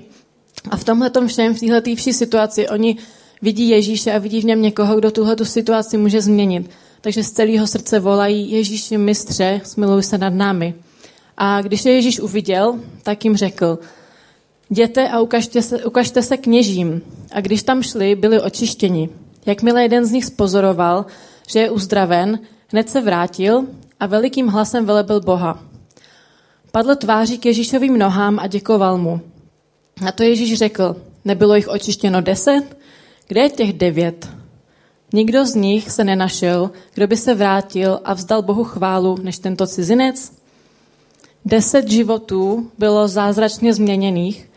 A 0.69 0.77
v 0.77 0.83
tomhle 0.83 1.11
všem, 1.27 1.55
v 1.55 1.59
téhle 1.59 1.81
vší 1.95 2.13
situaci, 2.13 2.69
oni 2.69 2.97
vidí 3.41 3.69
Ježíše 3.69 4.13
a 4.13 4.17
vidí 4.17 4.41
v 4.41 4.45
něm 4.45 4.61
někoho, 4.61 4.95
kdo 4.95 5.11
tuhle 5.11 5.35
situaci 5.43 5.97
může 5.97 6.21
změnit. 6.21 6.69
Takže 7.01 7.23
z 7.23 7.31
celého 7.31 7.67
srdce 7.67 7.99
volají 7.99 8.51
Ježíši 8.51 8.97
mistře, 8.97 9.61
smiluj 9.63 10.03
se 10.03 10.17
nad 10.17 10.33
námi. 10.33 10.73
A 11.37 11.61
když 11.61 11.85
je 11.85 11.93
Ježíš 11.93 12.19
uviděl, 12.19 12.79
tak 13.03 13.25
jim 13.25 13.37
řekl, 13.37 13.79
jděte 14.69 15.09
a 15.09 15.19
ukažte 15.19 15.61
se, 15.61 15.85
ukažte 15.85 16.21
se 16.21 16.37
kněžím. 16.37 17.01
A 17.31 17.41
když 17.41 17.63
tam 17.63 17.83
šli, 17.83 18.15
byli 18.15 18.41
očištěni. 18.41 19.09
Jakmile 19.45 19.83
jeden 19.83 20.05
z 20.05 20.11
nich 20.11 20.25
spozoroval, 20.25 21.05
že 21.47 21.59
je 21.59 21.71
uzdraven, 21.71 22.39
hned 22.67 22.89
se 22.89 23.01
vrátil 23.01 23.67
a 23.99 24.05
velikým 24.05 24.47
hlasem 24.47 24.85
velebil 24.85 25.21
Boha. 25.21 25.63
Padl 26.71 26.95
tváří 26.95 27.37
k 27.37 27.45
Ježíšovým 27.45 27.97
nohám 27.97 28.39
a 28.39 28.47
děkoval 28.47 28.97
mu. 28.97 29.21
Na 30.01 30.11
to 30.11 30.23
Ježíš 30.23 30.57
řekl, 30.57 30.95
nebylo 31.25 31.55
jich 31.55 31.67
očištěno 31.67 32.21
deset? 32.21 32.77
Kde 33.27 33.41
je 33.41 33.49
těch 33.49 33.73
devět? 33.73 34.29
Nikdo 35.13 35.45
z 35.45 35.55
nich 35.55 35.91
se 35.91 36.03
nenašel, 36.03 36.71
kdo 36.93 37.07
by 37.07 37.17
se 37.17 37.33
vrátil 37.33 37.99
a 38.05 38.13
vzdal 38.13 38.41
Bohu 38.41 38.63
chválu, 38.63 39.17
než 39.21 39.39
tento 39.39 39.67
cizinec? 39.67 40.31
Deset 41.45 41.89
životů 41.89 42.71
bylo 42.77 43.07
zázračně 43.07 43.73
změněných, 43.73 44.47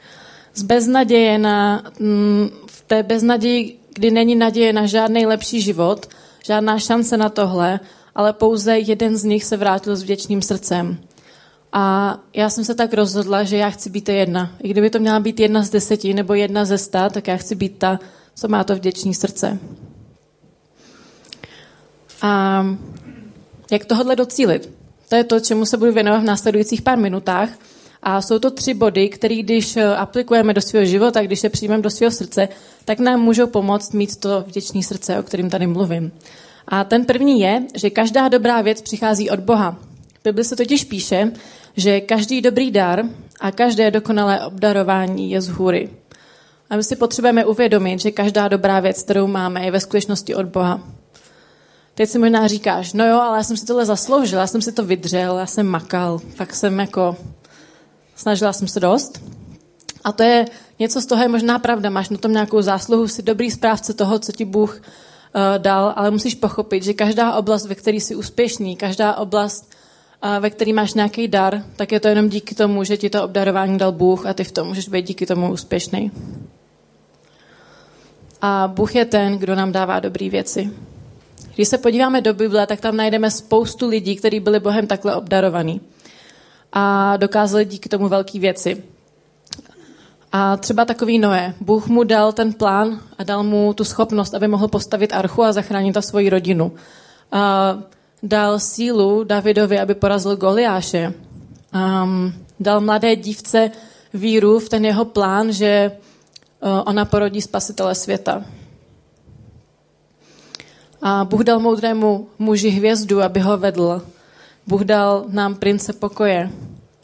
Z 0.54 0.62
beznaděje 0.62 1.38
na, 1.38 1.82
mm, 2.00 2.48
v 2.66 2.84
té 2.86 3.02
beznaději, 3.02 3.78
kdy 3.94 4.10
není 4.10 4.34
naděje 4.34 4.72
na 4.72 4.86
žádný 4.86 5.26
lepší 5.26 5.60
život, 5.60 6.06
žádná 6.44 6.78
šance 6.78 7.16
na 7.16 7.28
tohle, 7.28 7.80
ale 8.14 8.32
pouze 8.32 8.78
jeden 8.78 9.16
z 9.16 9.24
nich 9.24 9.44
se 9.44 9.56
vrátil 9.56 9.96
s 9.96 10.02
vděčným 10.02 10.42
srdcem. 10.42 10.98
A 11.72 12.16
já 12.34 12.50
jsem 12.50 12.64
se 12.64 12.74
tak 12.74 12.94
rozhodla, 12.94 13.44
že 13.44 13.56
já 13.56 13.70
chci 13.70 13.90
být 13.90 14.08
jedna. 14.08 14.50
I 14.62 14.68
kdyby 14.68 14.90
to 14.90 14.98
měla 14.98 15.20
být 15.20 15.40
jedna 15.40 15.62
z 15.62 15.70
deseti 15.70 16.14
nebo 16.14 16.34
jedna 16.34 16.64
ze 16.64 16.78
sta, 16.78 17.08
tak 17.08 17.28
já 17.28 17.36
chci 17.36 17.54
být 17.54 17.78
ta, 17.78 17.98
co 18.34 18.48
má 18.48 18.64
to 18.64 18.76
vděčný 18.76 19.14
srdce. 19.14 19.58
A 22.22 22.64
jak 23.70 23.84
tohle 23.84 24.16
docílit? 24.16 24.70
To 25.08 25.16
je 25.16 25.24
to, 25.24 25.40
čemu 25.40 25.66
se 25.66 25.76
budu 25.76 25.92
věnovat 25.92 26.18
v 26.18 26.24
následujících 26.24 26.82
pár 26.82 26.98
minutách. 26.98 27.48
A 28.06 28.22
jsou 28.22 28.38
to 28.38 28.50
tři 28.50 28.74
body, 28.74 29.08
které 29.08 29.36
když 29.36 29.76
eh, 29.76 29.96
aplikujeme 29.96 30.54
do 30.54 30.60
svého 30.60 30.86
života, 30.86 31.22
když 31.22 31.44
je 31.44 31.50
přijmeme 31.50 31.82
do 31.82 31.90
svého 31.90 32.10
srdce, 32.10 32.48
tak 32.84 32.98
nám 32.98 33.20
můžou 33.20 33.46
pomoct 33.46 33.92
mít 33.92 34.16
to 34.16 34.44
vděčné 34.46 34.82
srdce, 34.82 35.18
o 35.18 35.22
kterém 35.22 35.50
tady 35.50 35.66
mluvím. 35.66 36.12
A 36.68 36.84
ten 36.84 37.04
první 37.04 37.40
je, 37.40 37.62
že 37.74 37.90
každá 37.90 38.28
dobrá 38.28 38.60
věc 38.60 38.82
přichází 38.82 39.30
od 39.30 39.40
Boha. 39.40 39.76
V 40.20 40.24
Bibli 40.24 40.44
se 40.44 40.56
totiž 40.56 40.84
píše, 40.84 41.32
že 41.76 42.00
každý 42.00 42.40
dobrý 42.40 42.70
dar 42.70 43.04
a 43.40 43.52
každé 43.52 43.90
dokonalé 43.90 44.46
obdarování 44.46 45.30
je 45.30 45.40
z 45.40 45.48
hůry. 45.48 45.90
A 46.70 46.76
my 46.76 46.82
si 46.82 46.96
potřebujeme 46.96 47.44
uvědomit, 47.44 48.00
že 48.00 48.10
každá 48.10 48.48
dobrá 48.48 48.80
věc, 48.80 49.02
kterou 49.02 49.26
máme, 49.26 49.64
je 49.64 49.70
ve 49.70 49.80
skutečnosti 49.80 50.34
od 50.34 50.46
Boha. 50.46 50.80
Teď 51.94 52.08
si 52.08 52.18
možná 52.18 52.46
říkáš, 52.46 52.92
no 52.92 53.06
jo, 53.06 53.20
ale 53.20 53.38
já 53.38 53.42
jsem 53.42 53.56
si 53.56 53.66
tohle 53.66 53.84
zasloužil, 53.84 54.38
já 54.38 54.46
jsem 54.46 54.62
si 54.62 54.72
to 54.72 54.84
vydřel, 54.84 55.38
já 55.38 55.46
jsem 55.46 55.66
makal, 55.66 56.18
fakt 56.18 56.54
jsem 56.54 56.78
jako, 56.78 57.16
snažila 58.16 58.52
jsem 58.52 58.68
se 58.68 58.80
dost. 58.80 59.20
A 60.04 60.12
to 60.12 60.22
je 60.22 60.46
něco 60.78 61.00
z 61.00 61.06
toho 61.06 61.22
je 61.22 61.28
možná 61.28 61.58
pravda, 61.58 61.90
máš 61.90 62.08
na 62.08 62.16
tom 62.16 62.32
nějakou 62.32 62.62
zásluhu, 62.62 63.08
jsi 63.08 63.22
dobrý 63.22 63.50
správce 63.50 63.94
toho, 63.94 64.18
co 64.18 64.32
ti 64.32 64.44
Bůh 64.44 64.74
uh, 64.80 64.82
dal, 65.58 65.92
ale 65.96 66.10
musíš 66.10 66.34
pochopit, 66.34 66.82
že 66.82 66.92
každá 66.92 67.34
oblast, 67.34 67.66
ve 67.66 67.74
které 67.74 67.96
jsi 67.96 68.14
úspěšný, 68.14 68.76
každá 68.76 69.14
oblast, 69.14 69.74
uh, 70.24 70.30
ve 70.40 70.50
které 70.50 70.72
máš 70.72 70.94
nějaký 70.94 71.28
dar, 71.28 71.62
tak 71.76 71.92
je 71.92 72.00
to 72.00 72.08
jenom 72.08 72.28
díky 72.28 72.54
tomu, 72.54 72.84
že 72.84 72.96
ti 72.96 73.10
to 73.10 73.24
obdarování 73.24 73.78
dal 73.78 73.92
Bůh 73.92 74.26
a 74.26 74.34
ty 74.34 74.44
v 74.44 74.52
tom 74.52 74.68
můžeš 74.68 74.88
být 74.88 75.06
díky 75.06 75.26
tomu 75.26 75.52
úspěšný. 75.52 76.10
A 78.40 78.72
Bůh 78.74 78.94
je 78.94 79.04
ten, 79.04 79.38
kdo 79.38 79.54
nám 79.54 79.72
dává 79.72 80.00
dobré 80.00 80.28
věci. 80.28 80.70
Když 81.54 81.68
se 81.68 81.78
podíváme 81.78 82.20
do 82.20 82.34
Bible, 82.34 82.66
tak 82.66 82.80
tam 82.80 82.96
najdeme 82.96 83.30
spoustu 83.30 83.88
lidí, 83.88 84.16
kteří 84.16 84.40
byli 84.40 84.60
Bohem 84.60 84.86
takhle 84.86 85.16
obdarovaní 85.16 85.80
a 86.74 87.16
dokázali 87.16 87.64
díky 87.64 87.88
tomu 87.88 88.08
velké 88.08 88.38
věci. 88.38 88.84
A 90.32 90.56
třeba 90.56 90.84
takový 90.84 91.18
Noé. 91.18 91.54
Bůh 91.60 91.86
mu 91.86 92.04
dal 92.04 92.32
ten 92.32 92.52
plán 92.52 93.00
a 93.18 93.24
dal 93.24 93.42
mu 93.42 93.72
tu 93.74 93.84
schopnost, 93.84 94.34
aby 94.34 94.48
mohl 94.48 94.68
postavit 94.68 95.12
archu 95.12 95.42
a 95.42 95.52
zachránit 95.52 95.92
ta 95.92 96.02
svoji 96.02 96.30
rodinu. 96.30 96.72
A 97.32 97.78
dal 98.22 98.58
sílu 98.58 99.24
Davidovi, 99.24 99.78
aby 99.78 99.94
porazil 99.94 100.36
Goliáše. 100.36 101.14
Um, 101.74 102.34
dal 102.60 102.80
mladé 102.80 103.16
dívce 103.16 103.70
víru 104.14 104.58
v 104.58 104.68
ten 104.68 104.84
jeho 104.84 105.04
plán, 105.04 105.52
že 105.52 105.92
uh, 105.92 106.82
ona 106.86 107.04
porodí 107.04 107.42
spasitele 107.42 107.94
světa. 107.94 108.44
A 111.02 111.24
Bůh 111.24 111.40
dal 111.40 111.60
moudrému 111.60 112.28
muži 112.38 112.68
hvězdu, 112.68 113.22
aby 113.22 113.40
ho 113.40 113.56
vedl. 113.56 114.02
Bůh 114.66 114.80
dal 114.80 115.24
nám 115.28 115.54
prince 115.54 115.92
pokoje, 115.92 116.50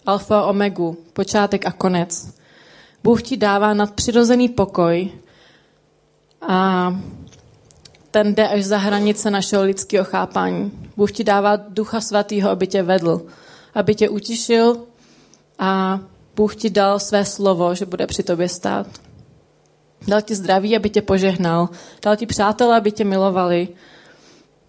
alfa 0.06 0.40
a 0.40 0.46
omegu, 0.46 0.96
počátek 1.12 1.66
a 1.66 1.72
konec. 1.72 2.34
Bůh 3.02 3.22
ti 3.22 3.36
dává 3.36 3.74
nadpřirozený 3.74 4.48
pokoj 4.48 5.12
a 6.40 6.92
ten 8.10 8.34
jde 8.34 8.48
až 8.48 8.64
za 8.64 8.78
hranice 8.78 9.30
našeho 9.30 9.62
lidského 9.62 10.04
chápání. 10.04 10.72
Bůh 10.96 11.12
ti 11.12 11.24
dává 11.24 11.56
ducha 11.56 12.00
svatého, 12.00 12.50
aby 12.50 12.66
tě 12.66 12.82
vedl, 12.82 13.22
aby 13.74 13.94
tě 13.94 14.08
utišil 14.08 14.76
a 15.58 16.00
Bůh 16.36 16.56
ti 16.56 16.70
dal 16.70 16.98
své 16.98 17.24
slovo, 17.24 17.74
že 17.74 17.86
bude 17.86 18.06
při 18.06 18.22
tobě 18.22 18.48
stát. 18.48 18.86
Dal 20.08 20.20
ti 20.20 20.34
zdraví, 20.34 20.76
aby 20.76 20.90
tě 20.90 21.02
požehnal. 21.02 21.68
Dal 22.02 22.16
ti 22.16 22.26
přátelé, 22.26 22.76
aby 22.76 22.92
tě 22.92 23.04
milovali. 23.04 23.68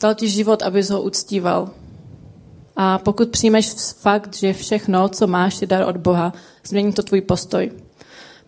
Dal 0.02 0.16
ti 0.16 0.30
život, 0.30 0.64
aby 0.64 0.84
ho 0.84 1.02
uctíval. 1.02 1.70
A 2.76 2.98
pokud 2.98 3.30
přijmeš 3.30 3.74
fakt, 4.00 4.36
že 4.36 4.54
všechno, 4.54 5.10
co 5.10 5.28
máš, 5.28 5.62
je 5.62 5.68
dar 5.68 5.88
od 5.88 5.98
Boha, 5.98 6.34
změní 6.68 6.94
to 6.94 7.04
tvůj 7.04 7.22
postoj. 7.22 7.72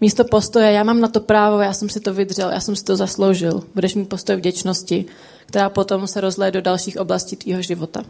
Místo 0.01 0.23
postoje, 0.23 0.71
já 0.71 0.83
mám 0.83 1.01
na 1.01 1.07
to 1.07 1.19
právo, 1.19 1.59
já 1.59 1.73
jsem 1.73 1.89
si 1.89 1.99
to 1.99 2.13
vydřel, 2.13 2.49
já 2.49 2.59
jsem 2.59 2.75
si 2.75 2.83
to 2.83 2.95
zasloužil. 2.95 3.63
Budeš 3.75 3.95
mít 3.95 4.09
postoj 4.09 4.35
vděčnosti, 4.35 5.05
která 5.45 5.69
potom 5.69 6.07
se 6.07 6.21
rozleje 6.21 6.51
do 6.51 6.61
dalších 6.61 6.99
oblastí 6.99 7.35
tvýho 7.35 7.61
života. 7.61 8.03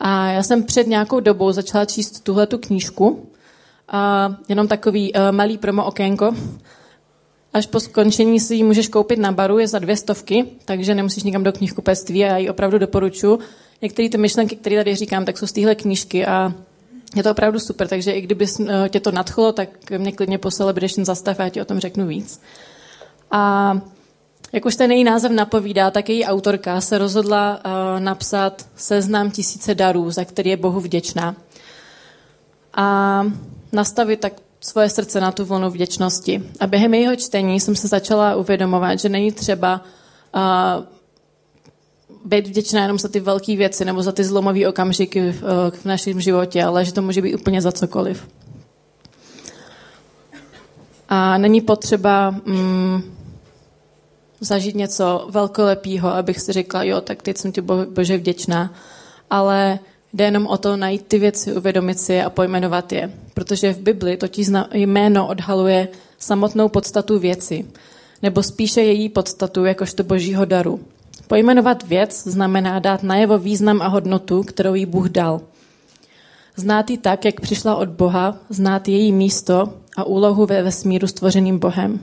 A 0.00 0.26
já 0.26 0.42
jsem 0.42 0.62
před 0.62 0.86
nějakou 0.86 1.20
dobou 1.20 1.52
začala 1.52 1.84
číst 1.84 2.24
tuhle 2.24 2.46
tu 2.46 2.58
knížku, 2.58 3.26
a 3.88 4.34
jenom 4.48 4.68
takový 4.68 5.12
uh, 5.12 5.20
malý 5.30 5.58
promo 5.58 5.84
okénko, 5.84 6.34
Až 7.56 7.66
po 7.66 7.80
skončení 7.80 8.40
si 8.40 8.54
ji 8.54 8.64
můžeš 8.64 8.88
koupit 8.88 9.18
na 9.18 9.32
baru, 9.32 9.58
je 9.58 9.68
za 9.68 9.78
dvě 9.78 9.96
stovky, 9.96 10.44
takže 10.64 10.94
nemusíš 10.94 11.22
nikam 11.22 11.44
do 11.44 11.52
knihkupectví 11.52 12.24
a 12.24 12.28
já 12.28 12.36
ji 12.36 12.50
opravdu 12.50 12.78
doporučuji. 12.78 13.38
Některé 13.82 14.08
ty 14.08 14.18
myšlenky, 14.18 14.56
které 14.56 14.76
tady 14.76 14.94
říkám, 14.94 15.24
tak 15.24 15.38
jsou 15.38 15.46
z 15.46 15.52
téhle 15.52 15.74
knížky 15.74 16.26
a 16.26 16.52
je 17.16 17.22
to 17.22 17.30
opravdu 17.30 17.58
super, 17.58 17.88
takže 17.88 18.12
i 18.12 18.20
kdyby 18.20 18.46
eh, 18.68 18.88
tě 18.88 19.00
to 19.00 19.12
nadchlo, 19.12 19.52
tak 19.52 19.90
mě 19.90 20.12
klidně 20.12 20.38
budeš 20.72 20.92
ten 20.92 21.04
zastav 21.04 21.40
a 21.40 21.42
já 21.42 21.48
ti 21.48 21.60
o 21.60 21.64
tom 21.64 21.78
řeknu 21.78 22.06
víc. 22.06 22.40
A 23.30 23.72
jak 24.52 24.64
už 24.64 24.76
ten 24.76 24.92
její 24.92 25.04
název 25.04 25.32
napovídá, 25.32 25.90
tak 25.90 26.08
její 26.08 26.24
autorka 26.24 26.80
se 26.80 26.98
rozhodla 26.98 27.60
uh, 27.64 28.00
napsat 28.00 28.66
seznam 28.76 29.30
tisíce 29.30 29.74
darů, 29.74 30.10
za 30.10 30.24
který 30.24 30.50
je 30.50 30.56
Bohu 30.56 30.80
vděčná. 30.80 31.36
A 32.74 33.26
nastavit 33.72 34.20
tak 34.20 34.32
svoje 34.66 34.88
srdce 34.88 35.20
na 35.20 35.32
tu 35.32 35.44
vlnu 35.44 35.70
vděčnosti. 35.70 36.42
A 36.60 36.66
během 36.66 36.94
jeho 36.94 37.16
čtení 37.16 37.60
jsem 37.60 37.76
se 37.76 37.88
začala 37.88 38.36
uvědomovat, 38.36 38.98
že 38.98 39.08
není 39.08 39.32
třeba 39.32 39.80
uh, 40.34 40.84
být 42.24 42.46
vděčná 42.46 42.82
jenom 42.82 42.98
za 42.98 43.08
ty 43.08 43.20
velké 43.20 43.56
věci 43.56 43.84
nebo 43.84 44.02
za 44.02 44.12
ty 44.12 44.24
zlomové 44.24 44.68
okamžiky 44.68 45.32
v, 45.32 45.42
uh, 45.42 45.48
v 45.70 45.84
našem 45.84 46.20
životě, 46.20 46.64
ale 46.64 46.84
že 46.84 46.92
to 46.92 47.02
může 47.02 47.22
být 47.22 47.34
úplně 47.34 47.62
za 47.62 47.72
cokoliv. 47.72 48.28
A 51.08 51.38
není 51.38 51.60
potřeba 51.60 52.34
um, 52.46 53.02
zažít 54.40 54.74
něco 54.74 55.28
velkolepého, 55.30 56.08
abych 56.08 56.40
si 56.40 56.52
řekla, 56.52 56.82
jo, 56.82 57.00
tak 57.00 57.22
teď 57.22 57.36
jsem 57.38 57.52
ti 57.52 57.60
Bože 57.60 58.16
vděčná. 58.16 58.74
Ale 59.30 59.78
Jde 60.16 60.24
jenom 60.24 60.46
o 60.46 60.56
to 60.56 60.76
najít 60.76 61.06
ty 61.06 61.18
věci, 61.18 61.52
uvědomit 61.52 62.00
si 62.00 62.12
je 62.12 62.24
a 62.24 62.30
pojmenovat 62.30 62.92
je. 62.92 63.10
Protože 63.34 63.72
v 63.72 63.78
Bibli 63.78 64.16
totiž 64.16 64.48
jméno 64.72 65.28
odhaluje 65.28 65.88
samotnou 66.18 66.68
podstatu 66.68 67.18
věci, 67.18 67.66
nebo 68.22 68.42
spíše 68.42 68.82
její 68.82 69.08
podstatu 69.08 69.64
jakožto 69.64 70.04
božího 70.04 70.44
daru. 70.44 70.80
Pojmenovat 71.28 71.82
věc 71.82 72.22
znamená 72.22 72.78
dát 72.78 73.02
najevo 73.02 73.38
význam 73.38 73.82
a 73.82 73.86
hodnotu, 73.86 74.42
kterou 74.42 74.74
jí 74.74 74.86
Bůh 74.86 75.08
dal. 75.08 75.40
Znát 76.56 76.90
ji 76.90 76.98
tak, 76.98 77.24
jak 77.24 77.40
přišla 77.40 77.76
od 77.76 77.88
Boha, 77.88 78.38
znát 78.48 78.88
její 78.88 79.12
místo 79.12 79.72
a 79.96 80.04
úlohu 80.04 80.46
ve 80.46 80.62
vesmíru 80.62 81.06
stvořeným 81.06 81.58
Bohem. 81.58 82.00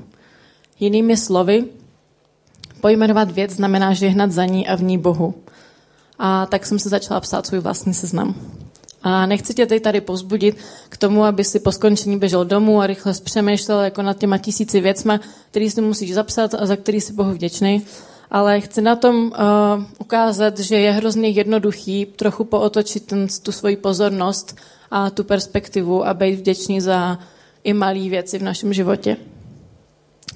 Jinými 0.79 1.17
slovy, 1.17 1.65
pojmenovat 2.82 3.32
věc 3.32 3.51
znamená 3.51 3.93
žehnat 3.93 4.32
za 4.32 4.46
ní 4.46 4.67
a 4.67 4.75
v 4.75 4.84
ní 4.84 4.98
Bohu. 4.98 5.34
A 6.25 6.46
tak 6.46 6.65
jsem 6.65 6.80
se 6.80 6.89
začala 6.89 7.20
psát 7.20 7.48
svůj 7.48 7.60
vlastní 7.60 7.94
seznam. 7.94 8.36
A 9.03 9.25
nechci 9.25 9.53
tě 9.53 9.65
teď 9.65 9.84
tady 9.84 10.01
pozbudit 10.01 10.58
k 10.89 10.98
tomu, 10.98 11.24
aby 11.24 11.44
si 11.44 11.60
po 11.60 11.72
skončení 11.72 12.20
běžel 12.20 12.46
domů 12.46 12.82
a 12.82 12.88
rychle 12.88 13.13
přemýšlel 13.24 13.82
jako 13.82 14.01
nad 14.01 14.18
těma 14.18 14.38
tisíci 14.38 14.82
věcma, 14.82 15.20
který 15.51 15.70
si 15.70 15.82
musíš 15.82 16.13
zapsat 16.13 16.53
a 16.53 16.65
za 16.65 16.75
který 16.75 17.01
si 17.01 17.13
Bohu 17.13 17.32
vděčný. 17.32 17.86
Ale 18.32 18.62
chci 18.62 18.82
na 18.82 18.96
tom 18.96 19.15
uh, 19.15 19.32
ukázat, 20.00 20.60
že 20.60 20.80
je 20.80 20.92
hrozně 20.92 21.30
jednoduchý 21.30 22.06
trochu 22.06 22.44
pootočit 22.44 23.06
ten, 23.06 23.27
tu 23.44 23.51
svoji 23.51 23.77
pozornost 23.77 24.56
a 24.92 25.10
tu 25.10 25.24
perspektivu 25.24 26.08
a 26.08 26.13
být 26.13 26.36
vděčný 26.36 26.82
za 26.82 27.20
i 27.63 27.74
malé 27.74 28.10
věci 28.10 28.39
v 28.39 28.44
našem 28.44 28.74
životě. 28.74 29.18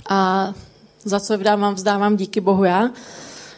A 0.10 0.54
za 1.04 1.20
co 1.20 1.38
vzdávám, 1.38 1.74
vzdávám 1.74 2.18
díky 2.18 2.42
Bohu 2.42 2.64
já, 2.64 2.90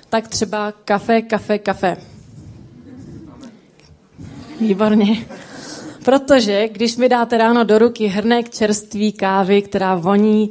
tak 0.10 0.28
třeba 0.28 0.72
kafe, 0.72 1.22
kafe, 1.22 1.60
kafe. 1.60 1.98
Výborně. 4.60 5.26
Protože 6.06 6.68
když 6.68 6.98
mi 6.98 7.10
dáte 7.10 7.38
ráno 7.38 7.64
do 7.64 7.80
ruky 7.80 8.08
hrnek 8.08 8.50
čerství 8.50 9.12
kávy, 9.12 9.62
která 9.62 9.96
voní, 9.96 10.50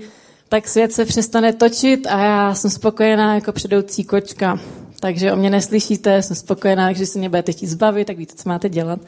tak 0.48 0.68
svět 0.68 0.92
se 0.92 1.04
přestane 1.04 1.52
točit 1.52 2.06
a 2.06 2.18
já 2.18 2.54
jsem 2.54 2.70
spokojená 2.70 3.34
jako 3.34 3.52
předoucí 3.52 4.04
kočka. 4.04 4.60
Takže 5.00 5.32
o 5.32 5.36
mě 5.36 5.50
neslyšíte, 5.50 6.22
jsem 6.22 6.36
spokojená, 6.36 6.86
takže 6.86 7.06
se 7.06 7.18
mě 7.18 7.28
budete 7.28 7.52
chtít 7.52 7.66
zbavit, 7.66 8.06
tak 8.06 8.16
víte, 8.16 8.34
co 8.36 8.48
máte 8.48 8.68
dělat. 8.68 9.00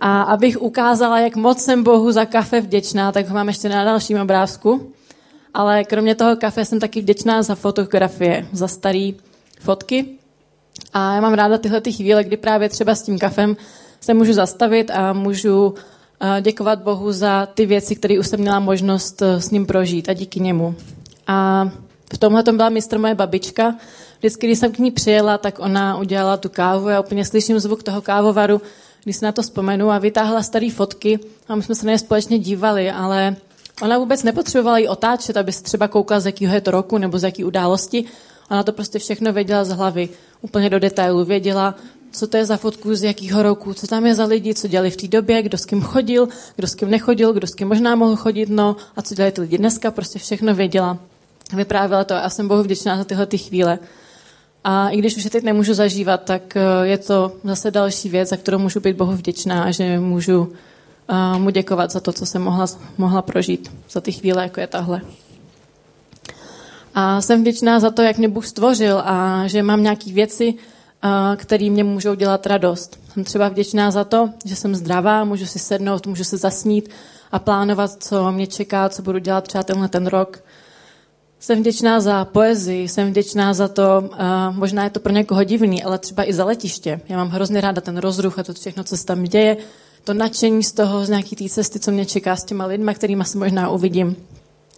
A 0.00 0.22
abych 0.22 0.62
ukázala, 0.62 1.18
jak 1.18 1.36
moc 1.36 1.62
jsem 1.62 1.82
Bohu 1.82 2.12
za 2.12 2.24
kafe 2.24 2.60
vděčná, 2.60 3.12
tak 3.12 3.28
ho 3.28 3.34
mám 3.34 3.48
ještě 3.48 3.68
na 3.68 3.84
dalším 3.84 4.20
obrázku. 4.20 4.92
Ale 5.54 5.84
kromě 5.84 6.14
toho 6.14 6.36
kafe 6.36 6.64
jsem 6.64 6.80
taky 6.80 7.00
vděčná 7.00 7.42
za 7.42 7.54
fotografie, 7.54 8.46
za 8.52 8.68
staré 8.68 9.10
fotky. 9.60 10.06
A 10.92 11.14
já 11.14 11.20
mám 11.20 11.34
ráda 11.34 11.58
tyhle 11.58 11.80
ty 11.80 11.92
chvíle, 11.92 12.24
kdy 12.24 12.36
právě 12.36 12.68
třeba 12.68 12.94
s 12.94 13.02
tím 13.02 13.18
kafem 13.18 13.56
se 14.00 14.14
můžu 14.14 14.32
zastavit 14.32 14.90
a 14.90 15.12
můžu 15.12 15.74
eh, 16.20 16.42
děkovat 16.42 16.82
Bohu 16.82 17.12
za 17.12 17.46
ty 17.46 17.66
věci, 17.66 17.96
které 17.96 18.18
už 18.18 18.26
jsem 18.26 18.40
měla 18.40 18.60
možnost 18.60 19.22
eh, 19.22 19.40
s 19.40 19.50
ním 19.50 19.66
prožít 19.66 20.08
a 20.08 20.12
díky 20.12 20.40
němu. 20.40 20.74
A 21.26 21.68
v 22.14 22.18
tomhle 22.18 22.42
tom 22.42 22.56
byla 22.56 22.68
mistr 22.68 22.98
moje 22.98 23.14
babička. 23.14 23.74
Vždycky, 24.18 24.46
když 24.46 24.58
jsem 24.58 24.72
k 24.72 24.78
ní 24.78 24.90
přijela, 24.90 25.38
tak 25.38 25.58
ona 25.58 25.96
udělala 25.98 26.36
tu 26.36 26.48
kávu. 26.48 26.88
Já 26.88 27.00
úplně 27.00 27.24
slyším 27.24 27.60
zvuk 27.60 27.82
toho 27.82 28.02
kávovaru, 28.02 28.62
když 29.04 29.16
se 29.16 29.26
na 29.26 29.32
to 29.32 29.42
vzpomenu 29.42 29.90
a 29.90 29.98
vytáhla 29.98 30.42
staré 30.42 30.70
fotky 30.70 31.18
a 31.48 31.54
my 31.54 31.62
jsme 31.62 31.74
se 31.74 31.86
na 31.86 31.92
ně 31.92 31.98
společně 31.98 32.38
dívali, 32.38 32.90
ale 32.90 33.36
ona 33.82 33.98
vůbec 33.98 34.22
nepotřebovala 34.22 34.78
ji 34.78 34.88
otáčet, 34.88 35.36
aby 35.36 35.52
se 35.52 35.62
třeba 35.62 35.88
koukala, 35.88 36.20
z 36.20 36.26
jakého 36.26 36.54
je 36.54 36.60
to 36.60 36.70
roku 36.70 36.98
nebo 36.98 37.18
z 37.18 37.22
jaký 37.22 37.44
události. 37.44 38.04
Ona 38.50 38.62
to 38.62 38.72
prostě 38.72 38.98
všechno 38.98 39.32
věděla 39.32 39.64
z 39.64 39.68
hlavy, 39.68 40.08
úplně 40.40 40.70
do 40.70 40.78
detailu. 40.78 41.24
Věděla, 41.24 41.74
co 42.12 42.26
to 42.26 42.36
je 42.36 42.44
za 42.44 42.56
fotku, 42.56 42.94
z 42.94 43.02
jakého 43.02 43.42
roku, 43.42 43.74
co 43.74 43.86
tam 43.86 44.06
je 44.06 44.14
za 44.14 44.24
lidi, 44.24 44.54
co 44.54 44.68
dělali 44.68 44.90
v 44.90 44.96
té 44.96 45.08
době, 45.08 45.42
kdo 45.42 45.58
s 45.58 45.66
kým 45.66 45.80
chodil, 45.80 46.28
kdo 46.56 46.66
s 46.66 46.74
kým 46.74 46.90
nechodil, 46.90 47.32
kdo 47.32 47.46
s 47.46 47.54
kým 47.54 47.68
možná 47.68 47.96
mohl 47.96 48.16
chodit, 48.16 48.48
no 48.48 48.76
a 48.96 49.02
co 49.02 49.14
dělají 49.14 49.32
ty 49.32 49.40
lidi 49.40 49.58
dneska, 49.58 49.90
prostě 49.90 50.18
všechno 50.18 50.54
věděla. 50.54 50.98
Vyprávěla 51.52 52.04
to 52.04 52.14
a 52.14 52.20
já 52.20 52.30
jsem 52.30 52.48
Bohu 52.48 52.62
vděčná 52.62 52.96
za 52.96 53.04
tyhle 53.04 53.26
ty 53.26 53.38
chvíle. 53.38 53.78
A 54.64 54.88
i 54.88 54.98
když 54.98 55.16
už 55.16 55.24
je 55.24 55.30
teď 55.30 55.44
nemůžu 55.44 55.74
zažívat, 55.74 56.22
tak 56.24 56.56
eh, 56.56 56.60
je 56.82 56.98
to 56.98 57.32
zase 57.44 57.70
další 57.70 58.08
věc, 58.08 58.28
za 58.28 58.36
kterou 58.36 58.58
můžu 58.58 58.80
být 58.80 58.96
Bohu 58.96 59.12
vděčná 59.12 59.62
a 59.64 59.70
že 59.70 59.98
můžu 59.98 60.40
uh, 60.40 61.38
mu 61.38 61.50
děkovat 61.50 61.90
za 61.90 62.00
to, 62.00 62.12
co 62.12 62.26
jsem 62.26 62.42
mohla, 62.42 62.66
mohla 62.98 63.22
prožít, 63.22 63.70
za 63.90 64.00
ty 64.00 64.12
chvíle, 64.12 64.42
jako 64.42 64.60
je 64.60 64.66
tahle. 64.66 65.00
A 66.94 67.20
jsem 67.20 67.40
vděčná 67.40 67.80
za 67.80 67.90
to, 67.90 68.02
jak 68.02 68.18
mě 68.18 68.28
Bůh 68.28 68.46
stvořil 68.46 69.02
a 69.04 69.46
že 69.46 69.62
mám 69.62 69.82
nějaké 69.82 70.12
věci, 70.12 70.54
které 71.36 71.70
mě 71.70 71.84
můžou 71.84 72.14
dělat 72.14 72.46
radost. 72.46 72.98
Jsem 73.12 73.24
třeba 73.24 73.48
vděčná 73.48 73.90
za 73.90 74.04
to, 74.04 74.30
že 74.44 74.56
jsem 74.56 74.74
zdravá, 74.74 75.24
můžu 75.24 75.46
si 75.46 75.58
sednout, 75.58 76.06
můžu 76.06 76.24
se 76.24 76.36
zasnít 76.36 76.88
a 77.32 77.38
plánovat, 77.38 78.02
co 78.02 78.32
mě 78.32 78.46
čeká, 78.46 78.88
co 78.88 79.02
budu 79.02 79.18
dělat 79.18 79.44
třeba 79.44 79.64
tenhle 79.64 79.88
ten 79.88 80.06
rok. 80.06 80.44
Jsem 81.40 81.60
vděčná 81.60 82.00
za 82.00 82.24
poezii, 82.24 82.88
jsem 82.88 83.10
vděčná 83.10 83.54
za 83.54 83.68
to, 83.68 84.10
možná 84.50 84.84
je 84.84 84.90
to 84.90 85.00
pro 85.00 85.12
někoho 85.12 85.44
divný, 85.44 85.82
ale 85.82 85.98
třeba 85.98 86.28
i 86.28 86.32
za 86.32 86.44
letiště. 86.44 87.00
Já 87.08 87.16
mám 87.16 87.28
hrozně 87.28 87.60
ráda 87.60 87.80
ten 87.80 87.96
rozruch 87.96 88.38
a 88.38 88.42
to 88.42 88.54
všechno, 88.54 88.84
co 88.84 88.96
se 88.96 89.06
tam 89.06 89.24
děje, 89.24 89.56
to 90.04 90.14
nadšení 90.14 90.62
z 90.62 90.72
toho, 90.72 91.04
z 91.04 91.08
nějaký 91.08 91.36
té 91.36 91.48
cesty, 91.48 91.80
co 91.80 91.90
mě 91.90 92.06
čeká 92.06 92.36
s 92.36 92.44
těma 92.44 92.66
lidma, 92.66 92.94
kterými 92.94 93.24
se 93.24 93.38
možná 93.38 93.70
uvidím. 93.70 94.16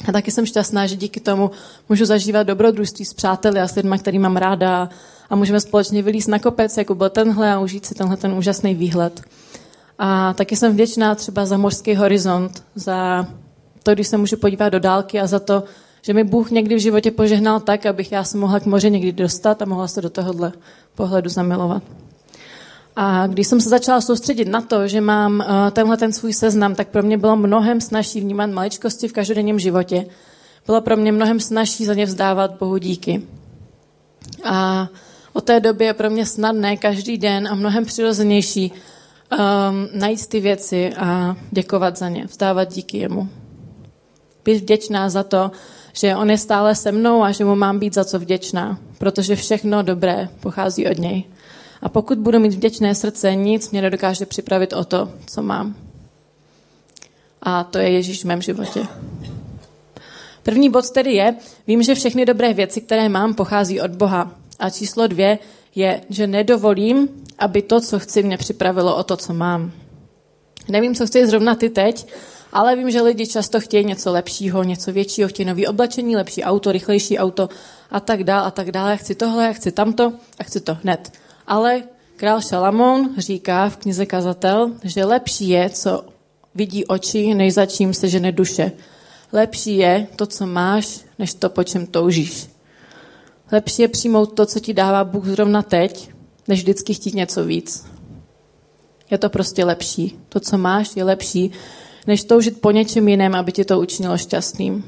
A 0.09 0.13
taky 0.13 0.31
jsem 0.31 0.47
šťastná, 0.47 0.87
že 0.87 0.97
díky 0.97 1.21
tomu 1.21 1.51
můžu 1.89 2.05
zažívat 2.05 2.43
dobrodružství 2.43 3.05
s 3.05 3.15
přáteli 3.15 3.61
a 3.61 3.69
s 3.69 3.75
lidmi, 3.75 3.99
který 3.99 4.19
mám 4.19 4.37
ráda 4.37 4.89
a 5.31 5.37
můžeme 5.37 5.61
společně 5.61 6.03
vylíst 6.03 6.29
na 6.29 6.39
kopec, 6.39 6.77
jako 6.77 6.95
byl 6.95 7.11
tenhle 7.11 7.53
a 7.53 7.59
užít 7.59 7.87
si 7.87 7.95
tenhle 7.95 8.17
ten 8.17 8.33
úžasný 8.33 8.75
výhled. 8.75 9.23
A 9.99 10.33
taky 10.33 10.57
jsem 10.57 10.73
vděčná 10.73 11.15
třeba 11.15 11.47
za 11.47 11.57
mořský 11.57 11.95
horizont, 11.95 12.65
za 12.75 13.27
to, 13.83 13.95
když 13.95 14.09
se 14.09 14.17
můžu 14.17 14.37
podívat 14.37 14.69
do 14.69 14.79
dálky 14.79 15.21
a 15.21 15.27
za 15.27 15.39
to, 15.39 15.65
že 16.03 16.15
mi 16.15 16.25
Bůh 16.25 16.51
někdy 16.51 16.75
v 16.75 16.81
životě 16.81 17.11
požehnal 17.11 17.61
tak, 17.61 17.87
abych 17.87 18.13
já 18.13 18.25
se 18.25 18.39
mohla 18.39 18.61
k 18.61 18.67
moři 18.67 18.91
někdy 18.91 19.13
dostat 19.13 19.63
a 19.63 19.65
mohla 19.65 19.89
se 19.89 20.03
do 20.03 20.11
tohohle 20.11 20.53
pohledu 20.95 21.29
zamilovat. 21.29 21.83
A 22.97 23.27
když 23.27 23.47
jsem 23.47 23.61
se 23.61 23.69
začala 23.69 24.01
soustředit 24.01 24.49
na 24.49 24.61
to, 24.61 24.89
že 24.89 25.01
mám 25.01 25.39
uh, 25.41 25.71
tenhle 25.71 25.97
ten 25.97 26.13
svůj 26.13 26.33
seznam, 26.33 26.75
tak 26.75 26.89
pro 26.89 27.03
mě 27.03 27.19
bylo 27.19 27.37
mnohem 27.37 27.81
snažší 27.81 28.21
vnímat 28.21 28.51
maličkosti 28.51 29.09
v 29.09 29.13
každodenním 29.13 29.59
životě. 29.59 30.07
Bylo 30.67 30.81
pro 30.81 30.97
mě 30.97 31.13
mnohem 31.13 31.41
snažší 31.41 31.85
za 31.85 31.95
ně 31.95 32.07
vzdávat 32.07 32.51
Bohu 32.59 32.79
díky. 32.79 33.23
A 34.45 34.89
od 35.33 35.45
té 35.45 35.61
doby 35.61 35.85
je 35.85 35.95
pro 35.95 36.11
mě 36.11 36.27
snadné 36.27 36.77
každý 36.77 37.19
den 37.19 37.49
a 37.49 37.55
mnohem 37.55 37.85
přirozenější 37.85 38.73
um, 38.73 39.89
najít 39.95 40.27
ty 40.27 40.41
věci 40.41 40.93
a 40.95 41.37
děkovat 41.51 41.99
za 41.99 42.09
ně, 42.09 42.25
vzdávat 42.25 42.73
díky 42.73 42.99
jemu. 42.99 43.29
Být 44.45 44.63
vděčná 44.63 45.09
za 45.09 45.23
to, 45.23 45.51
že 45.93 46.17
on 46.17 46.31
je 46.31 46.39
stále 46.39 46.75
se 46.75 46.93
mnou 46.93 47.23
a 47.23 47.33
že 47.33 47.45
mu 47.45 47.57
mám 47.57 47.79
být 47.79 47.95
za 47.95 48.05
co 48.05 48.19
vděčná, 48.19 48.79
protože 48.99 49.37
všechno 49.37 49.83
dobré 49.83 50.29
pochází 50.41 50.87
od 50.87 50.99
něj. 50.99 51.25
A 51.83 51.89
pokud 51.89 52.19
budu 52.19 52.41
mít 52.41 52.53
vděčné 52.53 52.95
srdce, 52.95 53.35
nic 53.35 53.71
mě 53.71 53.83
nedokáže 53.83 54.27
připravit 54.27 54.73
o 54.73 54.85
to, 54.85 55.11
co 55.27 55.43
mám. 55.43 55.75
A 57.43 57.65
to 57.65 57.79
je 57.79 57.91
Ježíš 57.91 58.23
v 58.23 58.27
mém 58.27 58.43
životě. 58.43 58.87
První 60.43 60.71
bod 60.71 60.91
tedy 60.91 61.13
je, 61.13 61.37
vím, 61.67 61.83
že 61.83 61.95
všechny 61.95 62.25
dobré 62.25 62.55
věci, 62.55 62.81
které 62.81 63.09
mám, 63.09 63.35
pochází 63.35 63.81
od 63.81 63.91
Boha. 63.91 64.42
A 64.63 64.71
číslo 64.71 65.07
dvě 65.07 65.39
je, 65.75 66.01
že 66.09 66.27
nedovolím, 66.27 67.09
aby 67.39 67.63
to, 67.63 67.81
co 67.81 67.99
chci, 67.99 68.23
mě 68.23 68.39
připravilo 68.39 68.97
o 68.97 69.03
to, 69.03 69.17
co 69.17 69.35
mám. 69.35 69.73
Nevím, 70.69 70.95
co 70.95 71.07
chci 71.07 71.27
zrovna 71.27 71.55
ty 71.55 71.71
teď, 71.71 72.07
ale 72.53 72.77
vím, 72.77 72.91
že 72.91 73.03
lidi 73.03 73.27
často 73.27 73.61
chtějí 73.61 73.85
něco 73.85 74.13
lepšího, 74.13 74.63
něco 74.63 74.93
většího, 74.93 75.29
chtějí 75.29 75.47
nový 75.47 75.67
oblečení, 75.67 76.17
lepší 76.17 76.45
auto, 76.45 76.73
rychlejší 76.73 77.19
auto 77.19 77.49
a 77.91 78.01
tak 78.01 78.25
dále 78.25 78.47
a 78.47 78.51
tak 78.51 78.71
dále. 78.71 78.97
Chci 78.97 79.15
tohle, 79.15 79.55
chci 79.55 79.73
tamto 79.73 80.13
a 80.39 80.45
chci 80.45 80.61
to 80.61 80.79
hned. 80.83 81.13
Ale 81.47 81.83
král 82.17 82.41
Šalamón 82.41 83.15
říká 83.19 83.69
v 83.69 83.77
knize 83.77 84.07
Kazatel, 84.07 84.71
že 84.85 85.05
lepší 85.05 85.49
je, 85.49 85.71
co 85.71 86.05
vidí 86.55 86.85
oči, 86.85 87.35
než 87.35 87.55
za 87.55 87.67
čím 87.67 87.95
se 87.95 88.09
žene 88.09 88.33
duše. 88.33 88.73
Lepší 89.33 89.77
je 89.77 90.07
to, 90.17 90.27
co 90.27 90.47
máš, 90.47 91.01
než 91.19 91.35
to, 91.35 91.51
po 91.51 91.65
čem 91.65 91.87
toužíš. 91.87 92.52
Lepší 93.53 93.83
je 93.83 93.89
přijmout 93.89 94.27
to, 94.27 94.47
co 94.47 94.61
ti 94.61 94.75
dává 94.75 95.05
Bůh 95.05 95.27
zrovna 95.27 95.63
teď, 95.63 96.11
než 96.49 96.61
vždycky 96.61 96.95
chtít 96.95 97.15
něco 97.15 97.45
víc. 97.45 97.87
Je 99.11 99.19
to 99.19 99.31
prostě 99.31 99.65
lepší. 99.65 100.19
To, 100.29 100.41
co 100.41 100.59
máš, 100.59 100.97
je 100.97 101.05
lepší, 101.05 101.53
než 102.07 102.25
toužit 102.25 102.61
po 102.61 102.71
něčem 102.71 103.09
jiném, 103.09 103.35
aby 103.35 103.53
ti 103.53 103.65
to 103.65 103.81
učinilo 103.81 104.19
šťastným. 104.19 104.85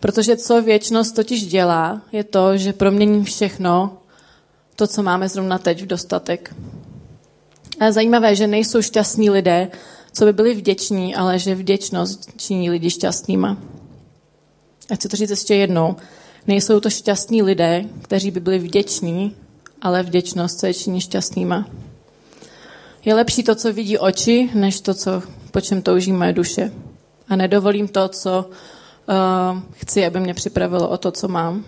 Protože 0.00 0.36
co 0.36 0.62
věčnost 0.62 1.14
totiž 1.14 1.46
dělá, 1.46 2.02
je 2.12 2.24
to, 2.24 2.56
že 2.56 2.72
promění 2.72 3.24
všechno, 3.24 3.96
to, 4.76 4.86
co 4.86 5.02
máme 5.02 5.28
zrovna 5.28 5.58
teď 5.58 5.82
v 5.82 5.86
dostatek. 5.86 6.54
A 7.80 7.84
je 7.84 7.92
zajímavé, 7.92 8.36
že 8.36 8.46
nejsou 8.46 8.82
šťastní 8.82 9.30
lidé, 9.30 9.70
co 10.12 10.24
by 10.24 10.32
byli 10.32 10.54
vděční, 10.54 11.14
ale 11.14 11.38
že 11.38 11.54
vděčnost 11.54 12.30
činí 12.36 12.70
lidi 12.70 12.90
šťastnýma. 12.90 13.56
A 14.90 14.94
chci 14.94 15.08
to 15.08 15.16
říct 15.16 15.30
ještě 15.30 15.54
jednou. 15.54 15.96
Nejsou 16.46 16.80
to 16.80 16.90
šťastní 16.90 17.42
lidé, 17.42 17.84
kteří 18.02 18.30
by 18.30 18.40
byli 18.40 18.58
vděční, 18.58 19.36
ale 19.82 20.02
vděčnost 20.02 20.60
se 20.60 20.74
činí 20.74 21.00
šťastnýma. 21.00 21.66
Je 23.04 23.14
lepší 23.14 23.42
to, 23.42 23.54
co 23.54 23.72
vidí 23.72 23.98
oči, 23.98 24.50
než 24.54 24.80
to, 24.80 24.94
co, 24.94 25.22
po 25.50 25.60
čem 25.60 25.82
touží 25.82 26.12
moje 26.12 26.32
duše. 26.32 26.72
A 27.28 27.36
nedovolím 27.36 27.88
to, 27.88 28.08
co 28.08 28.48
uh, 28.48 29.60
chci, 29.72 30.06
aby 30.06 30.20
mě 30.20 30.34
připravilo 30.34 30.88
o 30.88 30.98
to, 30.98 31.10
co 31.10 31.28
mám. 31.28 31.64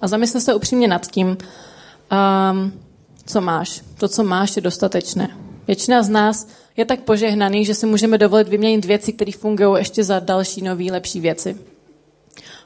A 0.00 0.08
zamysle 0.08 0.40
se 0.40 0.54
upřímně 0.54 0.88
nad 0.88 1.06
tím, 1.06 1.26
um, 1.26 2.72
co 3.26 3.40
máš. 3.40 3.82
To, 3.98 4.08
co 4.08 4.24
máš, 4.24 4.56
je 4.56 4.62
dostatečné. 4.62 5.36
Většina 5.66 6.02
z 6.02 6.08
nás 6.08 6.46
je 6.76 6.84
tak 6.84 7.00
požehnaný, 7.00 7.64
že 7.64 7.74
si 7.74 7.86
můžeme 7.86 8.18
dovolit 8.18 8.48
vyměnit 8.48 8.84
věci, 8.84 9.12
které 9.12 9.32
fungují 9.32 9.78
ještě 9.78 10.04
za 10.04 10.18
další 10.18 10.62
nový, 10.62 10.90
lepší 10.90 11.20
věci. 11.20 11.56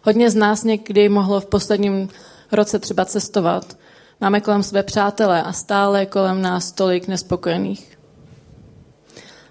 Hodně 0.03 0.31
z 0.31 0.35
nás 0.35 0.65
někdy 0.65 1.09
mohlo 1.09 1.41
v 1.41 1.47
posledním 1.47 2.09
roce 2.53 2.79
třeba 2.79 3.05
cestovat. 3.05 3.77
Máme 4.21 4.41
kolem 4.41 4.63
sebe 4.63 4.83
přátelé 4.83 5.43
a 5.43 5.53
stále 5.53 6.07
kolem 6.07 6.43
nás 6.43 6.73
tolik 6.73 7.09
nespokojených. 7.09 7.99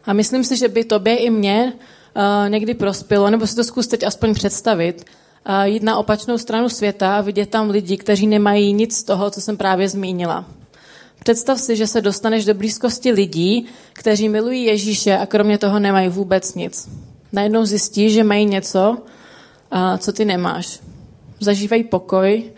A 0.05 0.13
myslím 0.13 0.43
si, 0.43 0.57
že 0.57 0.67
by 0.67 0.83
tobě 0.83 1.15
i 1.15 1.29
mně 1.29 1.73
uh, 1.73 2.49
někdy 2.49 2.73
prospělo, 2.73 3.29
nebo 3.29 3.47
si 3.47 3.55
to 3.55 3.63
zkus 3.63 3.87
teď 3.87 4.03
aspoň 4.03 4.33
představit, 4.33 5.05
uh, 5.49 5.63
jít 5.63 5.83
na 5.83 5.97
opačnou 5.97 6.37
stranu 6.37 6.69
světa 6.69 7.17
a 7.17 7.21
vidět 7.21 7.49
tam 7.49 7.69
lidi, 7.69 7.97
kteří 7.97 8.27
nemají 8.27 8.73
nic 8.73 8.97
z 8.97 9.03
toho, 9.03 9.29
co 9.29 9.41
jsem 9.41 9.57
právě 9.57 9.89
zmínila. 9.89 10.45
Představ 11.23 11.59
si, 11.59 11.75
že 11.75 11.87
se 11.87 12.01
dostaneš 12.01 12.45
do 12.45 12.53
blízkosti 12.53 13.11
lidí, 13.11 13.65
kteří 13.93 14.29
milují 14.29 14.63
Ježíše 14.63 15.17
a 15.17 15.25
kromě 15.25 15.57
toho 15.57 15.79
nemají 15.79 16.09
vůbec 16.09 16.55
nic. 16.55 16.89
Najednou 17.31 17.65
zjistíš, 17.65 18.13
že 18.13 18.23
mají 18.23 18.45
něco, 18.45 18.97
co 19.97 20.13
ty 20.13 20.25
nemáš. 20.25 20.79
Zažívají 21.39 21.83
pokoj, 21.83 22.51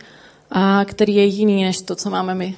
a 0.52 0.84
který 0.84 1.14
je 1.14 1.24
jiný 1.24 1.64
než 1.64 1.82
to, 1.82 1.96
co 1.96 2.10
máme 2.10 2.34
my. 2.34 2.56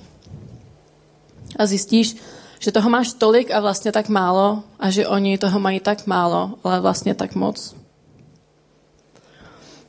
A 1.59 1.67
zjistíš, 1.67 2.17
že 2.59 2.73
toho 2.73 2.91
máš 2.91 3.13
tolik 3.13 3.51
a 3.51 3.61
vlastně 3.61 3.93
tak 3.93 4.09
málo 4.09 4.63
a 4.79 4.91
že 4.91 5.09
oni 5.09 5.39
toho 5.39 5.61
mají 5.61 5.81
tak 5.81 6.07
málo, 6.07 6.51
ale 6.65 6.81
vlastně 6.81 7.15
tak 7.15 7.35
moc. 7.35 7.75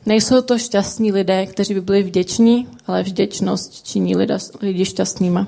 Nejsou 0.06 0.41
to 0.41 0.58
šťastní 0.58 1.12
lidé, 1.12 1.45
kteří 1.45 1.73
by 1.73 1.82
byli 1.82 2.04
vděční, 2.04 2.67
ale 2.88 3.04
vděčnost 3.04 3.88
činí 3.88 4.15
lidi 4.62 4.86
šťastnýma. 4.86 5.47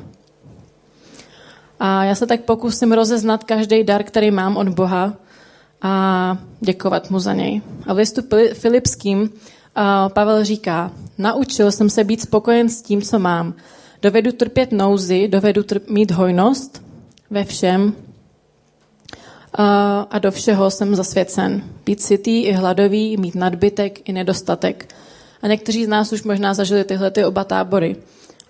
A 1.80 2.04
já 2.04 2.16
se 2.16 2.28
tak 2.28 2.42
pokusím 2.42 2.92
rozeznat 2.92 3.44
každý 3.44 3.84
dar, 3.84 4.04
který 4.04 4.32
mám 4.32 4.58
od 4.58 4.70
Boha 4.70 5.14
a 5.82 6.38
děkovat 6.60 7.10
mu 7.10 7.20
za 7.20 7.34
něj. 7.34 7.62
A 7.88 7.94
v 7.94 7.98
listu 7.98 8.22
Filipským 8.54 9.30
Pavel 10.14 10.44
říká, 10.44 10.92
naučil 11.18 11.72
jsem 11.72 11.90
se 11.90 12.04
být 12.04 12.22
spokojen 12.22 12.70
s 12.70 12.82
tím, 12.82 13.02
co 13.02 13.20
mám. 13.20 13.54
Dovedu 14.02 14.32
trpět 14.32 14.72
nouzy, 14.72 15.28
dovedu 15.28 15.62
trp- 15.62 15.92
mít 15.92 16.12
hojnost 16.12 16.84
ve 17.30 17.44
všem 17.44 17.94
a 20.10 20.20
do 20.20 20.32
všeho 20.32 20.72
jsem 20.72 20.96
zasvěcen. 20.96 21.64
Být 21.86 22.02
sytý 22.02 22.44
i 22.44 22.52
hladový, 22.52 23.18
mít 23.18 23.36
nadbytek 23.36 24.10
i 24.10 24.14
nedostatek. 24.14 24.94
A 25.42 25.48
někteří 25.48 25.86
z 25.86 25.88
nás 25.88 26.14
už 26.14 26.24
možná 26.24 26.54
zažili 26.54 26.84
tyhle 26.84 27.12
ty 27.12 27.26
oba 27.26 27.44
tábory. 27.44 27.96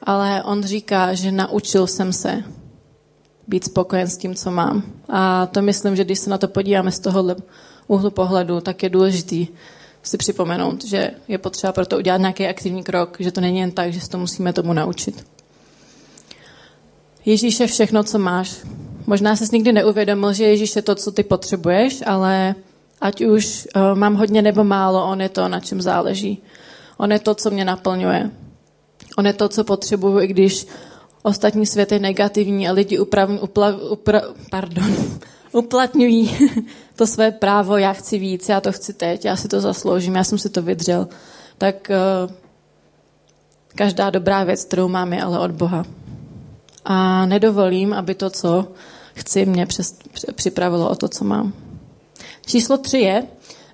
Ale 0.04 0.44
on 0.44 0.64
říká, 0.64 1.14
že 1.14 1.32
naučil 1.32 1.88
jsem 1.88 2.14
se 2.14 2.44
být 3.48 3.64
spokojen 3.64 4.08
s 4.08 4.18
tím, 4.18 4.36
co 4.36 4.52
mám. 4.52 4.84
A 5.10 5.46
to 5.46 5.62
myslím, 5.62 5.96
že 5.96 6.04
když 6.04 6.20
se 6.20 6.30
na 6.30 6.38
to 6.38 6.48
podíváme 6.48 6.92
z 6.92 7.00
tohohle 7.00 7.36
úhlu 7.88 8.12
pohledu, 8.12 8.62
tak 8.62 8.84
je 8.84 8.90
důležitý 8.90 9.48
si 10.04 10.18
připomenout, 10.18 10.86
že 10.86 11.12
je 11.28 11.38
potřeba 11.38 11.74
pro 11.74 11.86
to 11.86 11.98
udělat 11.98 12.18
nějaký 12.18 12.48
aktivní 12.48 12.84
krok, 12.84 13.18
že 13.20 13.32
to 13.32 13.42
není 13.42 13.60
jen 13.60 13.72
tak, 13.72 13.94
že 13.94 14.02
se 14.02 14.10
to 14.10 14.18
musíme 14.18 14.54
tomu 14.54 14.74
naučit. 14.74 15.26
Ježíš 17.26 17.60
je 17.60 17.68
všechno, 17.68 18.04
co 18.04 18.20
máš. 18.20 18.56
Možná 19.08 19.36
jsi 19.36 19.46
nikdy 19.52 19.72
neuvědomil, 19.72 20.34
že 20.34 20.46
Ježíš 20.46 20.76
je 20.76 20.82
to, 20.82 20.96
co 20.96 21.12
ty 21.12 21.24
potřebuješ, 21.24 22.04
ale 22.06 22.56
ať 23.02 23.22
už 23.22 23.68
uh, 23.76 23.98
mám 23.98 24.16
hodně 24.16 24.42
nebo 24.42 24.64
málo, 24.64 25.06
on 25.06 25.22
je 25.22 25.30
to, 25.30 25.48
na 25.48 25.60
čem 25.60 25.82
záleží. 25.82 26.44
On 26.98 27.12
je 27.12 27.20
to, 27.20 27.36
co 27.36 27.52
mě 27.52 27.66
naplňuje. 27.66 28.32
On 29.18 29.28
je 29.28 29.34
to, 29.34 29.50
co 29.50 29.64
potřebuju, 29.64 30.20
i 30.20 30.28
když 30.28 30.68
ostatní 31.24 31.66
svět 31.66 31.92
je 31.92 32.00
negativní 32.00 32.70
a 32.70 32.72
lidi 32.72 33.00
uprav, 33.00 33.30
upla, 33.42 33.78
upra, 33.92 34.22
pardon, 34.52 34.96
uplatňují 35.52 36.38
to 36.96 37.08
své 37.08 37.32
právo, 37.32 37.78
já 37.78 37.94
chci 37.94 38.20
víc, 38.20 38.50
já 38.50 38.62
to 38.62 38.72
chci 38.72 38.94
teď, 38.94 39.26
já 39.26 39.36
si 39.36 39.48
to 39.48 39.62
zasloužím, 39.62 40.16
já 40.16 40.24
jsem 40.24 40.38
si 40.38 40.50
to 40.50 40.62
vydřel. 40.62 41.08
Tak 41.58 41.92
uh, 42.26 42.32
každá 43.76 44.10
dobrá 44.10 44.44
věc, 44.44 44.66
kterou 44.66 44.88
mám, 44.88 45.14
je 45.14 45.24
ale 45.24 45.40
od 45.40 45.52
Boha. 45.52 45.86
A 46.86 47.26
nedovolím, 47.26 47.94
aby 47.94 48.16
to, 48.16 48.30
co 48.30 48.68
chci, 49.14 49.46
mě 49.46 49.66
přes, 49.66 50.00
připravilo 50.36 50.90
o 50.90 50.96
to, 50.96 51.08
co 51.08 51.26
mám. 51.26 51.54
Číslo 52.46 52.78
tři 52.78 52.98
je, 52.98 53.24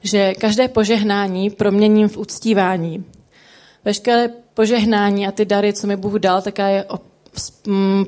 že 0.03 0.33
každé 0.33 0.67
požehnání 0.67 1.49
proměním 1.49 2.09
v 2.09 2.17
uctívání. 2.17 3.05
Veškeré 3.85 4.29
požehnání 4.53 5.27
a 5.27 5.31
ty 5.31 5.45
dary, 5.45 5.73
co 5.73 5.87
mi 5.87 5.95
Bůh 5.95 6.13
dal, 6.13 6.41
tak 6.41 6.57
já 6.57 6.67
je 6.67 6.85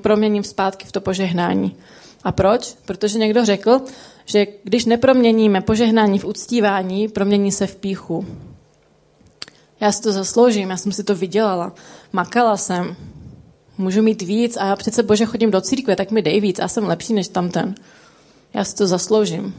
proměním 0.01 0.43
zpátky 0.43 0.85
v 0.85 0.91
to 0.91 1.01
požehnání. 1.01 1.75
A 2.23 2.31
proč? 2.31 2.75
Protože 2.85 3.19
někdo 3.19 3.45
řekl, 3.45 3.81
že 4.25 4.47
když 4.63 4.85
neproměníme 4.85 5.61
požehnání 5.61 6.19
v 6.19 6.25
uctívání, 6.25 7.07
promění 7.07 7.51
se 7.51 7.67
v 7.67 7.75
píchu. 7.75 8.25
Já 9.79 9.91
si 9.91 10.01
to 10.01 10.11
zasloužím, 10.11 10.69
já 10.69 10.77
jsem 10.77 10.91
si 10.91 11.03
to 11.03 11.15
vydělala. 11.15 11.73
Makala 12.13 12.57
jsem. 12.57 12.95
Můžu 13.77 14.01
mít 14.01 14.21
víc 14.21 14.57
a 14.57 14.65
já 14.65 14.75
přece 14.75 15.03
bože 15.03 15.25
chodím 15.25 15.51
do 15.51 15.61
církve, 15.61 15.95
tak 15.95 16.11
mi 16.11 16.21
dej 16.21 16.41
víc, 16.41 16.59
já 16.59 16.67
jsem 16.67 16.83
lepší 16.83 17.13
než 17.13 17.27
tamten. 17.27 17.75
Já 18.53 18.63
si 18.63 18.75
to 18.75 18.87
zasloužím. 18.87 19.55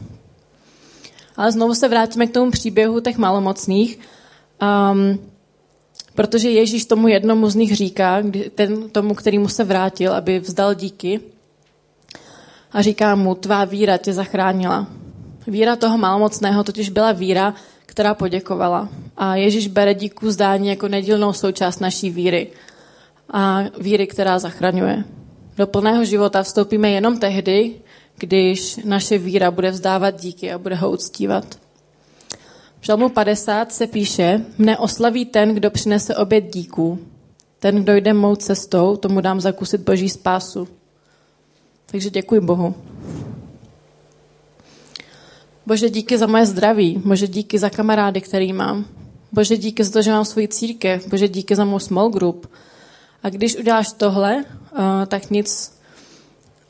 Ale 1.35 1.51
znovu 1.51 1.75
se 1.75 1.87
vrátíme 1.87 2.27
k 2.27 2.33
tomu 2.33 2.51
příběhu 2.51 2.99
těch 2.99 3.17
malomocných, 3.17 3.99
um, 4.91 5.19
protože 6.17 6.49
Ježíš 6.49 6.85
tomu 6.85 7.07
jednomu 7.07 7.49
z 7.49 7.55
nich 7.55 7.75
říká, 7.75 8.23
ten, 8.55 8.89
tomu, 8.89 9.13
kterýmu 9.13 9.47
se 9.47 9.63
vrátil, 9.63 10.13
aby 10.13 10.39
vzdal 10.39 10.73
díky, 10.73 11.19
a 12.71 12.81
říká 12.81 13.15
mu, 13.15 13.35
tvá 13.35 13.65
víra 13.65 13.97
tě 13.97 14.13
zachránila. 14.13 14.87
Víra 15.47 15.75
toho 15.75 15.97
malomocného 15.97 16.63
totiž 16.63 16.89
byla 16.89 17.11
víra, 17.11 17.53
která 17.85 18.13
poděkovala. 18.13 18.89
A 19.17 19.35
Ježíš 19.35 19.67
bere 19.67 19.93
díku 19.93 20.31
zdání 20.31 20.67
jako 20.67 20.87
nedílnou 20.87 21.33
součást 21.33 21.79
naší 21.79 22.09
víry. 22.09 22.47
A 23.29 23.63
víry, 23.79 24.07
která 24.07 24.39
zachraňuje. 24.39 25.03
Do 25.57 25.67
plného 25.67 26.05
života 26.05 26.43
vstoupíme 26.43 26.89
jenom 26.89 27.19
tehdy, 27.19 27.75
když 28.17 28.79
naše 28.85 29.17
víra 29.17 29.51
bude 29.51 29.71
vzdávat 29.71 30.21
díky 30.21 30.51
a 30.51 30.57
bude 30.57 30.75
ho 30.75 30.91
uctívat. 30.91 31.66
V 32.79 32.85
Žalmu 32.85 33.09
50 33.09 33.71
se 33.71 33.87
píše, 33.87 34.45
mne 34.57 34.77
oslaví 34.77 35.25
ten, 35.25 35.53
kdo 35.55 35.71
přinese 35.71 36.15
oběd 36.15 36.53
díků. 36.53 36.99
Ten, 37.59 37.83
kdo 37.83 37.95
jde 37.95 38.13
mou 38.13 38.35
cestou, 38.35 38.95
tomu 38.95 39.21
dám 39.21 39.41
zakusit 39.41 39.81
boží 39.81 40.09
spásu. 40.09 40.67
Takže 41.85 42.09
děkuji 42.09 42.41
Bohu. 42.41 42.75
Bože, 45.65 45.89
díky 45.89 46.17
za 46.17 46.27
moje 46.27 46.45
zdraví. 46.45 47.01
Bože, 47.05 47.27
díky 47.27 47.59
za 47.59 47.69
kamarády, 47.69 48.21
který 48.21 48.53
mám. 48.53 48.85
Bože, 49.31 49.57
díky 49.57 49.83
za 49.83 49.91
to, 49.91 50.01
že 50.01 50.11
mám 50.11 50.25
svoji 50.25 50.47
církev. 50.47 51.07
Bože, 51.07 51.27
díky 51.27 51.55
za 51.55 51.65
mou 51.65 51.79
small 51.79 52.09
group. 52.09 52.51
A 53.23 53.29
když 53.29 53.57
uděláš 53.57 53.93
tohle, 53.97 54.35
uh, 54.45 55.05
tak 55.07 55.29
nic, 55.29 55.79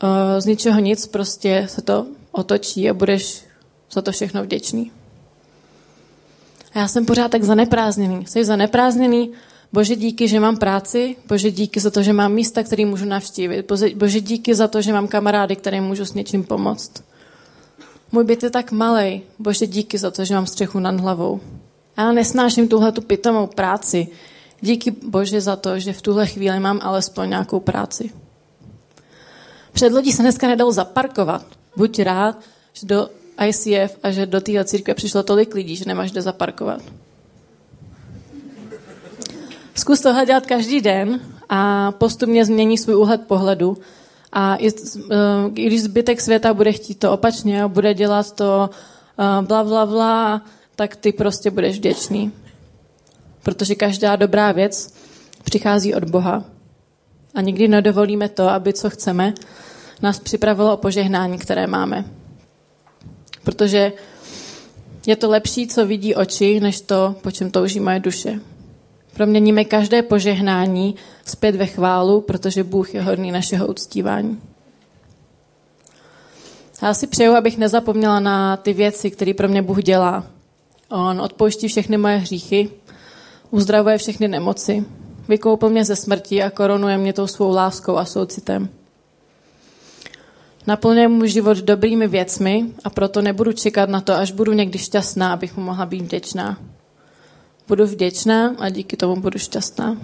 uh, 0.03 0.39
z 0.39 0.45
ničeho 0.45 0.79
nic, 0.79 1.07
prostě 1.07 1.67
se 1.69 1.81
to 1.81 2.07
otočí 2.31 2.89
a 2.89 2.93
budeš 2.93 3.43
za 3.91 4.01
to 4.01 4.11
všechno 4.11 4.43
vděčný. 4.43 4.91
A 6.77 6.79
já 6.79 6.87
jsem 6.87 7.05
pořád 7.05 7.31
tak 7.31 7.43
zaneprázdněný. 7.43 8.25
Jsi 8.25 8.45
zaneprázdněný, 8.45 9.31
Bože 9.73 9.95
díky, 9.95 10.27
že 10.27 10.39
mám 10.39 10.57
práci, 10.57 11.15
Bože 11.27 11.51
díky 11.51 11.79
za 11.79 11.91
to, 11.91 12.03
že 12.03 12.13
mám 12.13 12.33
místa, 12.33 12.63
které 12.63 12.85
můžu 12.85 13.05
navštívit, 13.05 13.71
Bože 13.95 14.21
díky 14.21 14.55
za 14.55 14.67
to, 14.67 14.81
že 14.81 14.93
mám 14.93 15.07
kamarády, 15.07 15.55
které 15.55 15.81
můžu 15.81 16.05
s 16.05 16.13
něčím 16.13 16.43
pomoct. 16.43 17.03
Můj 18.11 18.23
byt 18.23 18.43
je 18.43 18.49
tak 18.49 18.71
malý, 18.71 19.21
Bože 19.39 19.67
díky 19.67 19.97
za 19.97 20.11
to, 20.11 20.25
že 20.25 20.33
mám 20.33 20.45
střechu 20.45 20.79
nad 20.79 20.99
hlavou. 20.99 21.41
Já 21.97 22.11
nesnáším 22.11 22.67
tuhle 22.67 22.91
tu 22.91 23.01
pitomou 23.01 23.47
práci. 23.47 24.07
Díky 24.61 24.91
Bože 24.91 25.41
za 25.41 25.55
to, 25.55 25.79
že 25.79 25.93
v 25.93 26.01
tuhle 26.01 26.27
chvíli 26.27 26.59
mám 26.59 26.79
alespoň 26.83 27.29
nějakou 27.29 27.59
práci. 27.59 28.11
Před 29.73 29.93
lodí 29.93 30.11
se 30.11 30.21
dneska 30.21 30.47
nedalo 30.47 30.71
zaparkovat. 30.71 31.45
Buď 31.75 31.99
rád, 31.99 32.39
že 32.73 32.87
do 32.87 33.09
ICF 33.45 33.97
a 34.03 34.11
že 34.11 34.25
do 34.25 34.41
téhle 34.41 34.65
církve 34.65 34.93
přišlo 34.93 35.23
tolik 35.23 35.55
lidí, 35.55 35.75
že 35.75 35.85
nemáš 35.87 36.11
kde 36.11 36.21
zaparkovat. 36.21 36.81
Zkus 39.75 40.01
tohle 40.01 40.25
dělat 40.25 40.45
každý 40.45 40.81
den 40.81 41.19
a 41.49 41.91
postupně 41.91 42.45
změní 42.45 42.77
svůj 42.77 42.95
úhled 42.95 43.21
pohledu. 43.27 43.77
A 44.31 44.55
i, 44.55 44.67
eh, 44.67 44.73
když 45.49 45.83
zbytek 45.83 46.21
světa 46.21 46.53
bude 46.53 46.71
chtít 46.71 46.99
to 46.99 47.11
opačně 47.11 47.63
a 47.63 47.67
bude 47.67 47.93
dělat 47.93 48.35
to 48.35 48.69
eh, 49.19 49.41
bla, 49.41 49.63
bla, 49.63 49.85
bla, 49.85 50.41
tak 50.75 50.95
ty 50.95 51.11
prostě 51.11 51.51
budeš 51.51 51.77
vděčný. 51.77 52.31
Protože 53.43 53.75
každá 53.75 54.15
dobrá 54.15 54.51
věc 54.51 54.93
přichází 55.43 55.95
od 55.95 56.03
Boha. 56.03 56.43
A 57.35 57.41
nikdy 57.41 57.67
nedovolíme 57.67 58.29
to, 58.29 58.49
aby 58.49 58.73
co 58.73 58.89
chceme, 58.89 59.33
nás 60.01 60.19
připravilo 60.19 60.73
o 60.73 60.77
požehnání, 60.77 61.37
které 61.37 61.67
máme. 61.67 62.05
Protože 63.47 63.93
je 65.05 65.15
to 65.15 65.29
lepší, 65.29 65.67
co 65.67 65.85
vidí 65.85 66.15
oči, 66.15 66.59
než 66.59 66.81
to, 66.81 67.15
po 67.21 67.31
čem 67.31 67.51
touží 67.51 67.79
moje 67.79 67.99
duše. 67.99 68.39
Proměníme 69.13 69.65
každé 69.65 70.01
požehnání 70.01 70.95
zpět 71.25 71.55
ve 71.55 71.65
chválu, 71.65 72.21
protože 72.21 72.63
Bůh 72.63 72.93
je 72.93 73.01
hodný 73.01 73.31
našeho 73.31 73.67
uctívání. 73.67 74.41
Já 76.81 76.93
si 76.93 77.07
přeju, 77.07 77.33
abych 77.33 77.57
nezapomněla 77.57 78.19
na 78.19 78.57
ty 78.57 78.73
věci, 78.73 79.11
které 79.11 79.33
pro 79.33 79.47
mě 79.47 79.61
Bůh 79.61 79.83
dělá. 79.83 80.27
On 80.89 81.21
odpouští 81.21 81.67
všechny 81.67 81.97
moje 81.97 82.17
hříchy, 82.17 82.69
uzdravuje 83.51 83.97
všechny 83.97 84.27
nemoci, 84.27 84.85
vykoupil 85.27 85.69
mě 85.69 85.85
ze 85.85 85.95
smrti 85.95 86.43
a 86.43 86.49
korunuje 86.49 86.97
mě 86.97 87.13
tou 87.13 87.27
svou 87.27 87.51
láskou 87.51 87.97
a 87.97 88.05
soucitem. 88.05 88.69
Naplňuje 90.67 91.07
můj 91.07 91.29
život 91.29 91.57
dobrými 91.57 92.07
věcmi 92.07 92.65
a 92.83 92.89
proto 92.89 93.21
nebudu 93.21 93.51
čekat 93.53 93.89
na 93.89 94.01
to, 94.01 94.13
až 94.13 94.31
budu 94.31 94.53
někdy 94.53 94.79
šťastná, 94.79 95.33
abych 95.33 95.57
mu 95.57 95.63
mohla 95.63 95.85
být 95.85 96.01
vděčná. 96.01 96.57
Budu 97.67 97.85
vděčná 97.85 98.55
a 98.59 98.69
díky 98.69 98.97
tomu 98.97 99.21
budu 99.21 99.39
šťastná. 99.39 99.97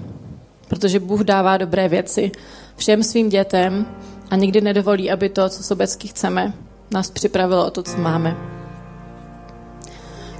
Protože 0.67 0.99
Bůh 0.99 1.21
dává 1.21 1.57
dobré 1.57 1.89
věci 1.89 2.31
všem 2.75 3.03
svým 3.03 3.29
dětem 3.29 3.85
a 4.31 4.35
nikdy 4.35 4.61
nedovolí, 4.61 5.11
aby 5.11 5.29
to, 5.29 5.49
co 5.49 5.63
sobecky 5.63 6.07
chceme, 6.07 6.53
nás 6.91 7.11
připravilo 7.11 7.65
o 7.65 7.71
to, 7.71 7.83
co 7.83 7.97
máme. 7.97 8.37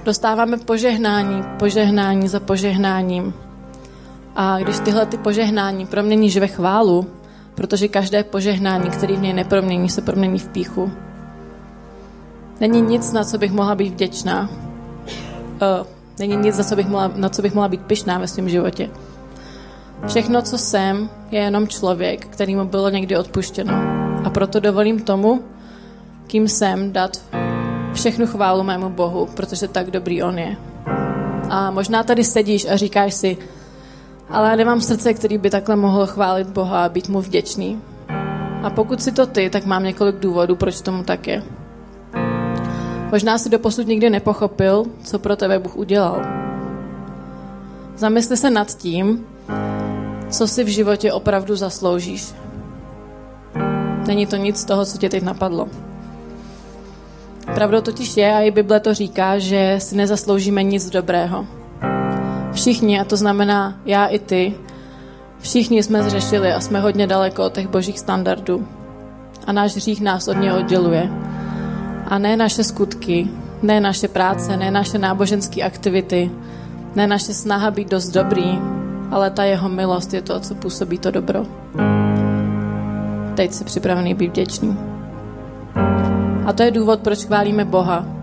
Dostáváme 0.04 0.58
požehnání, 0.58 1.42
požehnání 1.58 2.28
za 2.28 2.40
požehnáním. 2.40 3.34
A 4.36 4.58
když 4.58 4.78
tyhle 4.78 5.06
ty 5.06 5.18
požehnání 5.18 5.86
proměníš 5.86 6.36
ve 6.36 6.48
chválu, 6.48 7.06
protože 7.54 7.88
každé 7.88 8.24
požehnání, 8.24 8.90
který 8.90 9.16
v 9.16 9.20
něj 9.22 9.32
nepromění, 9.32 9.88
se 9.88 10.02
promění 10.02 10.38
v 10.38 10.48
píchu. 10.48 10.92
Není 12.60 12.80
nic, 12.80 13.12
na 13.12 13.24
co 13.24 13.38
bych 13.38 13.52
mohla 13.52 13.74
být 13.74 13.92
vděčná. 13.92 14.50
Uh, 15.80 15.86
Není 16.18 16.36
nic, 16.36 16.54
za 16.54 16.64
co 16.64 16.76
bych 16.76 16.86
mohla, 16.86 17.10
na 17.16 17.28
co 17.28 17.42
bych 17.42 17.54
mohla 17.54 17.68
být 17.68 17.80
pyšná 17.80 18.18
ve 18.18 18.28
svém 18.28 18.48
životě. 18.48 18.90
Všechno, 20.06 20.42
co 20.42 20.58
jsem, 20.58 21.10
je 21.30 21.40
jenom 21.40 21.68
člověk, 21.68 22.26
který 22.26 22.56
mu 22.56 22.64
bylo 22.64 22.90
někdy 22.90 23.16
odpuštěno. 23.16 23.74
A 24.24 24.30
proto 24.30 24.60
dovolím 24.60 25.00
tomu, 25.00 25.42
kým 26.26 26.48
jsem, 26.48 26.92
dát 26.92 27.20
všechnu 27.92 28.26
chválu 28.26 28.62
mému 28.62 28.90
Bohu, 28.90 29.26
protože 29.26 29.68
tak 29.68 29.90
dobrý 29.90 30.22
On 30.22 30.38
je. 30.38 30.56
A 31.50 31.70
možná 31.70 32.02
tady 32.02 32.24
sedíš 32.24 32.66
a 32.70 32.76
říkáš 32.76 33.14
si, 33.14 33.36
ale 34.28 34.48
já 34.48 34.56
nemám 34.56 34.80
srdce, 34.80 35.14
který 35.14 35.38
by 35.38 35.50
takhle 35.50 35.76
mohl 35.76 36.06
chválit 36.06 36.46
Boha 36.46 36.84
a 36.84 36.88
být 36.88 37.08
mu 37.08 37.20
vděčný. 37.20 37.82
A 38.62 38.70
pokud 38.70 39.02
si 39.02 39.12
to 39.12 39.26
ty, 39.26 39.50
tak 39.50 39.66
mám 39.66 39.84
několik 39.84 40.16
důvodů, 40.16 40.56
proč 40.56 40.80
tomu 40.80 41.02
tak 41.02 41.26
je. 41.26 41.42
Možná 43.10 43.38
si 43.38 43.48
doposud 43.48 43.86
nikdy 43.86 44.10
nepochopil, 44.10 44.84
co 45.04 45.18
pro 45.18 45.36
tebe 45.36 45.58
Bůh 45.58 45.76
udělal. 45.76 46.22
Zamysli 47.96 48.36
se 48.36 48.50
nad 48.50 48.76
tím, 48.76 49.26
co 50.30 50.48
si 50.48 50.64
v 50.64 50.68
životě 50.68 51.12
opravdu 51.12 51.56
zasloužíš. 51.56 52.34
Není 54.06 54.26
to 54.26 54.36
nic 54.36 54.56
z 54.56 54.64
toho, 54.64 54.84
co 54.84 54.98
tě 54.98 55.08
teď 55.08 55.22
napadlo. 55.22 55.68
Pravdou 57.54 57.80
totiž 57.80 58.16
je, 58.16 58.34
a 58.34 58.40
i 58.40 58.50
Bible 58.50 58.80
to 58.80 58.94
říká, 58.94 59.38
že 59.38 59.76
si 59.78 59.96
nezasloužíme 59.96 60.62
nic 60.62 60.90
dobrého. 60.90 61.46
Všichni, 62.54 63.00
a 63.00 63.04
to 63.04 63.16
znamená 63.16 63.74
já 63.84 64.06
i 64.06 64.18
ty, 64.18 64.54
všichni 65.38 65.82
jsme 65.82 66.02
zřešili 66.02 66.52
a 66.52 66.60
jsme 66.60 66.80
hodně 66.80 67.06
daleko 67.06 67.44
od 67.44 67.52
těch 67.52 67.68
božích 67.68 67.98
standardů. 67.98 68.68
A 69.46 69.52
náš 69.52 69.74
hřích 69.76 70.00
nás 70.00 70.28
od 70.28 70.32
něj 70.32 70.52
odděluje. 70.52 71.10
A 72.08 72.18
ne 72.18 72.36
naše 72.36 72.64
skutky, 72.64 73.28
ne 73.62 73.80
naše 73.80 74.08
práce, 74.08 74.56
ne 74.56 74.70
naše 74.70 74.98
náboženské 74.98 75.62
aktivity, 75.62 76.30
ne 76.94 77.06
naše 77.06 77.34
snaha 77.34 77.70
být 77.70 77.90
dost 77.90 78.08
dobrý, 78.08 78.58
ale 79.10 79.30
ta 79.30 79.44
jeho 79.44 79.68
milost 79.68 80.14
je 80.14 80.22
to, 80.22 80.40
co 80.40 80.54
působí 80.54 80.98
to 80.98 81.10
dobro. 81.10 81.46
Teď 83.36 83.52
si 83.52 83.64
připravený 83.64 84.14
být 84.14 84.28
vděčný. 84.28 84.78
A 86.46 86.52
to 86.52 86.62
je 86.62 86.70
důvod, 86.70 87.00
proč 87.00 87.24
chválíme 87.24 87.64
Boha. 87.64 88.13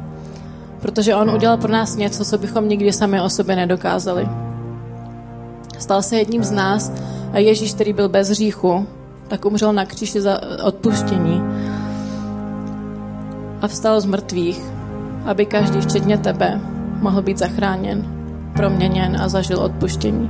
Protože 0.81 1.15
On 1.15 1.29
udělal 1.29 1.57
pro 1.57 1.71
nás 1.71 1.95
něco, 1.95 2.25
co 2.25 2.37
bychom 2.37 2.69
nikdy 2.69 2.93
sami 2.93 3.21
o 3.21 3.29
sobě 3.29 3.55
nedokázali. 3.55 4.29
Stal 5.79 6.01
se 6.01 6.17
jedním 6.17 6.43
z 6.43 6.51
nás 6.51 6.91
a 7.33 7.39
Ježíš, 7.39 7.73
který 7.73 7.93
byl 7.93 8.09
bez 8.09 8.29
hříchu, 8.29 8.87
tak 9.27 9.45
umřel 9.45 9.73
na 9.73 9.85
kříži 9.85 10.21
za 10.21 10.39
odpuštění 10.63 11.41
a 13.61 13.67
vstal 13.67 14.01
z 14.01 14.05
mrtvých, 14.05 14.61
aby 15.25 15.45
každý, 15.45 15.81
včetně 15.81 16.17
tebe, 16.17 16.61
mohl 17.01 17.21
být 17.21 17.37
zachráněn, 17.37 18.05
proměněn 18.55 19.17
a 19.21 19.29
zažil 19.29 19.59
odpuštění. 19.59 20.29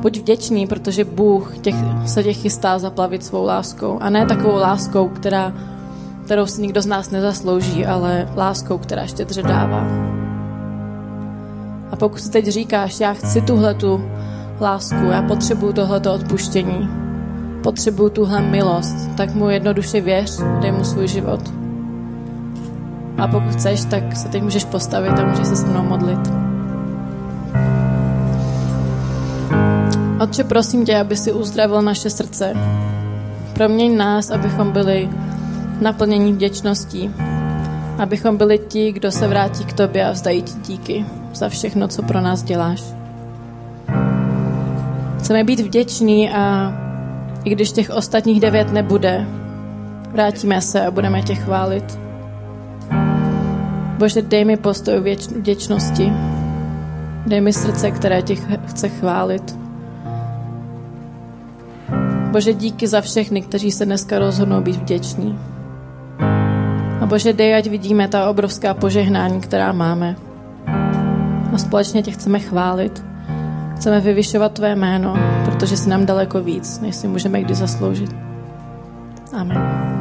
Buď 0.00 0.18
vděčný, 0.18 0.66
protože 0.66 1.04
Bůh 1.04 1.58
těch, 1.58 1.74
se 2.06 2.22
tě 2.22 2.32
chystá 2.32 2.78
zaplavit 2.78 3.24
svou 3.24 3.44
láskou. 3.44 3.98
A 4.00 4.10
ne 4.10 4.26
takovou 4.26 4.56
láskou, 4.56 5.08
která, 5.08 5.52
kterou 6.28 6.46
si 6.46 6.62
nikdo 6.62 6.82
z 6.82 6.86
nás 6.86 7.10
nezaslouží, 7.10 7.86
ale 7.86 8.28
láskou, 8.36 8.78
která 8.78 9.06
štědře 9.06 9.42
dává. 9.42 9.86
A 11.90 11.96
pokud 11.96 12.20
si 12.20 12.30
teď 12.30 12.46
říkáš, 12.46 13.00
já 13.00 13.12
chci 13.12 13.40
tuhle 13.40 13.74
tu 13.74 14.04
lásku, 14.60 15.04
já 15.10 15.22
potřebuju 15.22 15.72
tohleto 15.72 16.14
odpuštění, 16.14 16.88
potřebuju 17.62 18.10
tuhle 18.10 18.40
milost, 18.42 19.16
tak 19.16 19.34
mu 19.34 19.50
jednoduše 19.50 20.00
věř, 20.00 20.40
dej 20.60 20.72
mu 20.72 20.84
svůj 20.84 21.08
život. 21.08 21.40
A 23.18 23.28
pokud 23.28 23.52
chceš, 23.52 23.84
tak 23.84 24.16
se 24.16 24.28
teď 24.28 24.42
můžeš 24.42 24.64
postavit 24.64 25.18
a 25.18 25.24
můžeš 25.24 25.46
se 25.46 25.56
s 25.56 25.64
mnou 25.64 25.82
modlit. 25.82 26.30
Otče, 30.20 30.44
prosím 30.44 30.84
tě, 30.84 30.98
aby 30.98 31.16
si 31.16 31.32
uzdravil 31.32 31.82
naše 31.82 32.10
srdce. 32.10 32.54
Proměň 33.52 33.96
nás, 33.96 34.30
abychom 34.30 34.72
byli 34.72 35.08
naplnění 35.80 36.32
vděčností. 36.32 37.10
Abychom 37.98 38.36
byli 38.36 38.58
ti, 38.58 38.92
kdo 38.92 39.10
se 39.10 39.28
vrátí 39.28 39.64
k 39.64 39.72
tobě 39.72 40.04
a 40.08 40.12
vzdají 40.12 40.42
ti 40.42 40.52
díky 40.66 41.04
za 41.34 41.48
všechno, 41.48 41.88
co 41.88 42.02
pro 42.02 42.20
nás 42.20 42.42
děláš. 42.42 42.82
Chceme 45.18 45.44
být 45.44 45.60
vděční 45.60 46.30
a 46.30 46.72
i 47.44 47.50
když 47.50 47.72
těch 47.72 47.90
ostatních 47.90 48.40
devět 48.40 48.72
nebude, 48.72 49.26
vrátíme 50.12 50.60
se 50.60 50.86
a 50.86 50.90
budeme 50.90 51.22
tě 51.22 51.34
chválit. 51.34 51.98
Bože, 53.98 54.22
dej 54.22 54.44
mi 54.44 54.56
postoj 54.56 55.16
vděčnosti. 55.36 56.12
Dej 57.26 57.40
mi 57.40 57.52
srdce, 57.52 57.90
které 57.90 58.22
tě 58.22 58.34
chce 58.66 58.88
chválit. 58.88 59.58
Bože, 62.30 62.52
díky 62.54 62.86
za 62.86 63.00
všechny, 63.00 63.42
kteří 63.42 63.70
se 63.70 63.84
dneska 63.84 64.18
rozhodnou 64.18 64.60
být 64.60 64.76
vděční. 64.76 65.38
Bože, 67.08 67.32
dej, 67.32 67.56
ať 67.56 67.66
vidíme 67.72 68.04
ta 68.08 68.28
obrovská 68.28 68.76
požehnání, 68.76 69.40
která 69.40 69.72
máme. 69.72 70.16
A 71.52 71.58
společně 71.58 72.02
tě 72.02 72.10
chceme 72.10 72.38
chválit. 72.38 73.04
Chceme 73.76 74.00
vyvyšovat 74.00 74.52
tvé 74.52 74.76
jméno, 74.76 75.16
protože 75.44 75.76
jsi 75.76 75.88
nám 75.88 76.06
daleko 76.06 76.40
víc, 76.40 76.80
než 76.80 76.96
si 76.96 77.08
můžeme 77.08 77.40
kdy 77.40 77.54
zasloužit. 77.54 78.10
Amen. 79.32 79.97